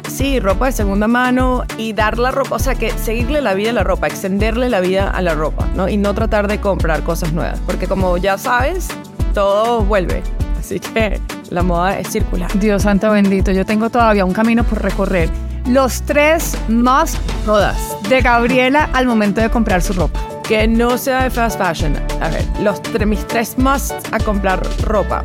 [0.09, 3.69] Sí, ropa de segunda mano y dar la ropa, o sea, que seguirle la vida
[3.69, 5.87] a la ropa, extenderle la vida a la ropa, ¿no?
[5.87, 8.87] Y no tratar de comprar cosas nuevas, porque como ya sabes,
[9.33, 10.23] todo vuelve.
[10.59, 11.21] Así que
[11.51, 12.51] la moda es circular.
[12.57, 15.29] Dios santo bendito, yo tengo todavía un camino por recorrer.
[15.67, 17.77] Los tres más todas
[18.09, 21.95] de Gabriela al momento de comprar su ropa que no sea de fast fashion.
[22.21, 25.21] A ver, los, mis tres musts a comprar ropa.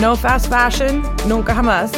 [0.00, 1.92] No fast fashion, nunca jamás.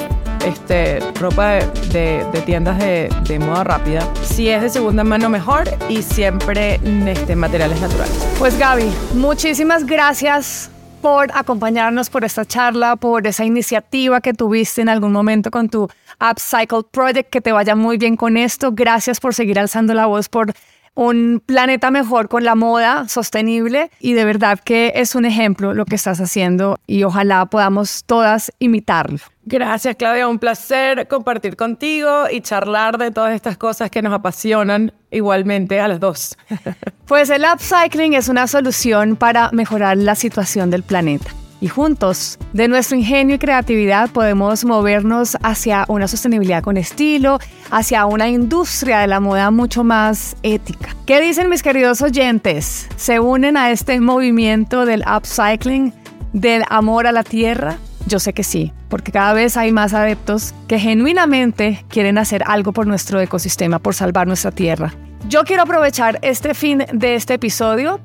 [0.45, 1.53] Este, ropa
[1.91, 4.07] de, de, tiendas de, de, moda rápida.
[4.23, 5.65] Si es de segunda mano, mejor.
[5.89, 8.13] Y siempre este, materiales naturales.
[8.39, 10.71] Pues Gaby, muchísimas gracias
[11.01, 15.89] por acompañarnos por esta charla, por esa iniciativa que tuviste en algún momento con tu
[16.21, 17.31] Upcycle Project.
[17.31, 18.73] Que te vaya muy bien con esto.
[18.73, 20.53] Gracias por seguir alzando la voz por
[20.95, 25.85] un planeta mejor con la moda sostenible y de verdad que es un ejemplo lo
[25.85, 29.19] que estás haciendo y ojalá podamos todas imitarlo.
[29.47, 34.93] Gracias Claudia, un placer compartir contigo y charlar de todas estas cosas que nos apasionan
[35.11, 36.37] igualmente a las dos.
[37.07, 41.31] Pues el upcycling es una solución para mejorar la situación del planeta
[41.65, 47.39] y juntos, de nuestro ingenio y creatividad, podemos movernos hacia una sostenibilidad con estilo,
[47.71, 50.95] hacia una industria de la moda mucho más ética.
[51.07, 52.87] ¿Qué dicen mis queridos oyentes?
[52.97, 55.95] ¿Se unen a este movimiento del upcycling,
[56.35, 57.79] del amor a la tierra?
[58.07, 62.75] Yo sé que sí, porque cada vez hay más adeptos que genuinamente quieren hacer algo
[62.75, 64.93] por nuestro ecosistema, por salvar nuestra tierra.
[65.31, 68.01] Yo quiero aprovechar este fin de este episodio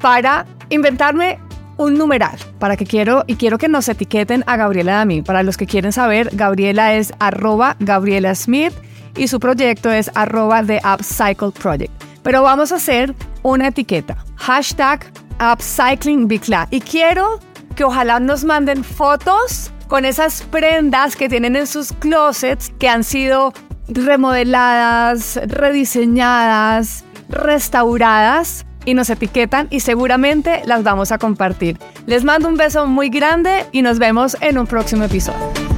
[0.00, 1.38] para inventarme
[1.76, 5.22] un numeral para que quiero y quiero que nos etiqueten a Gabriela y.
[5.22, 8.72] Para los que quieren saber, Gabriela es arroba Gabriela Smith
[9.16, 11.92] y su proyecto es arroba The Upcycle Project.
[12.22, 14.16] Pero vamos a hacer una etiqueta.
[14.36, 15.06] Hashtag
[15.40, 16.28] Upcycling
[16.70, 17.40] Y quiero
[17.76, 23.04] que ojalá nos manden fotos con esas prendas que tienen en sus closets que han
[23.04, 23.52] sido
[23.88, 31.78] remodeladas, rediseñadas, restauradas y nos etiquetan y seguramente las vamos a compartir.
[32.06, 35.73] Les mando un beso muy grande y nos vemos en un próximo episodio.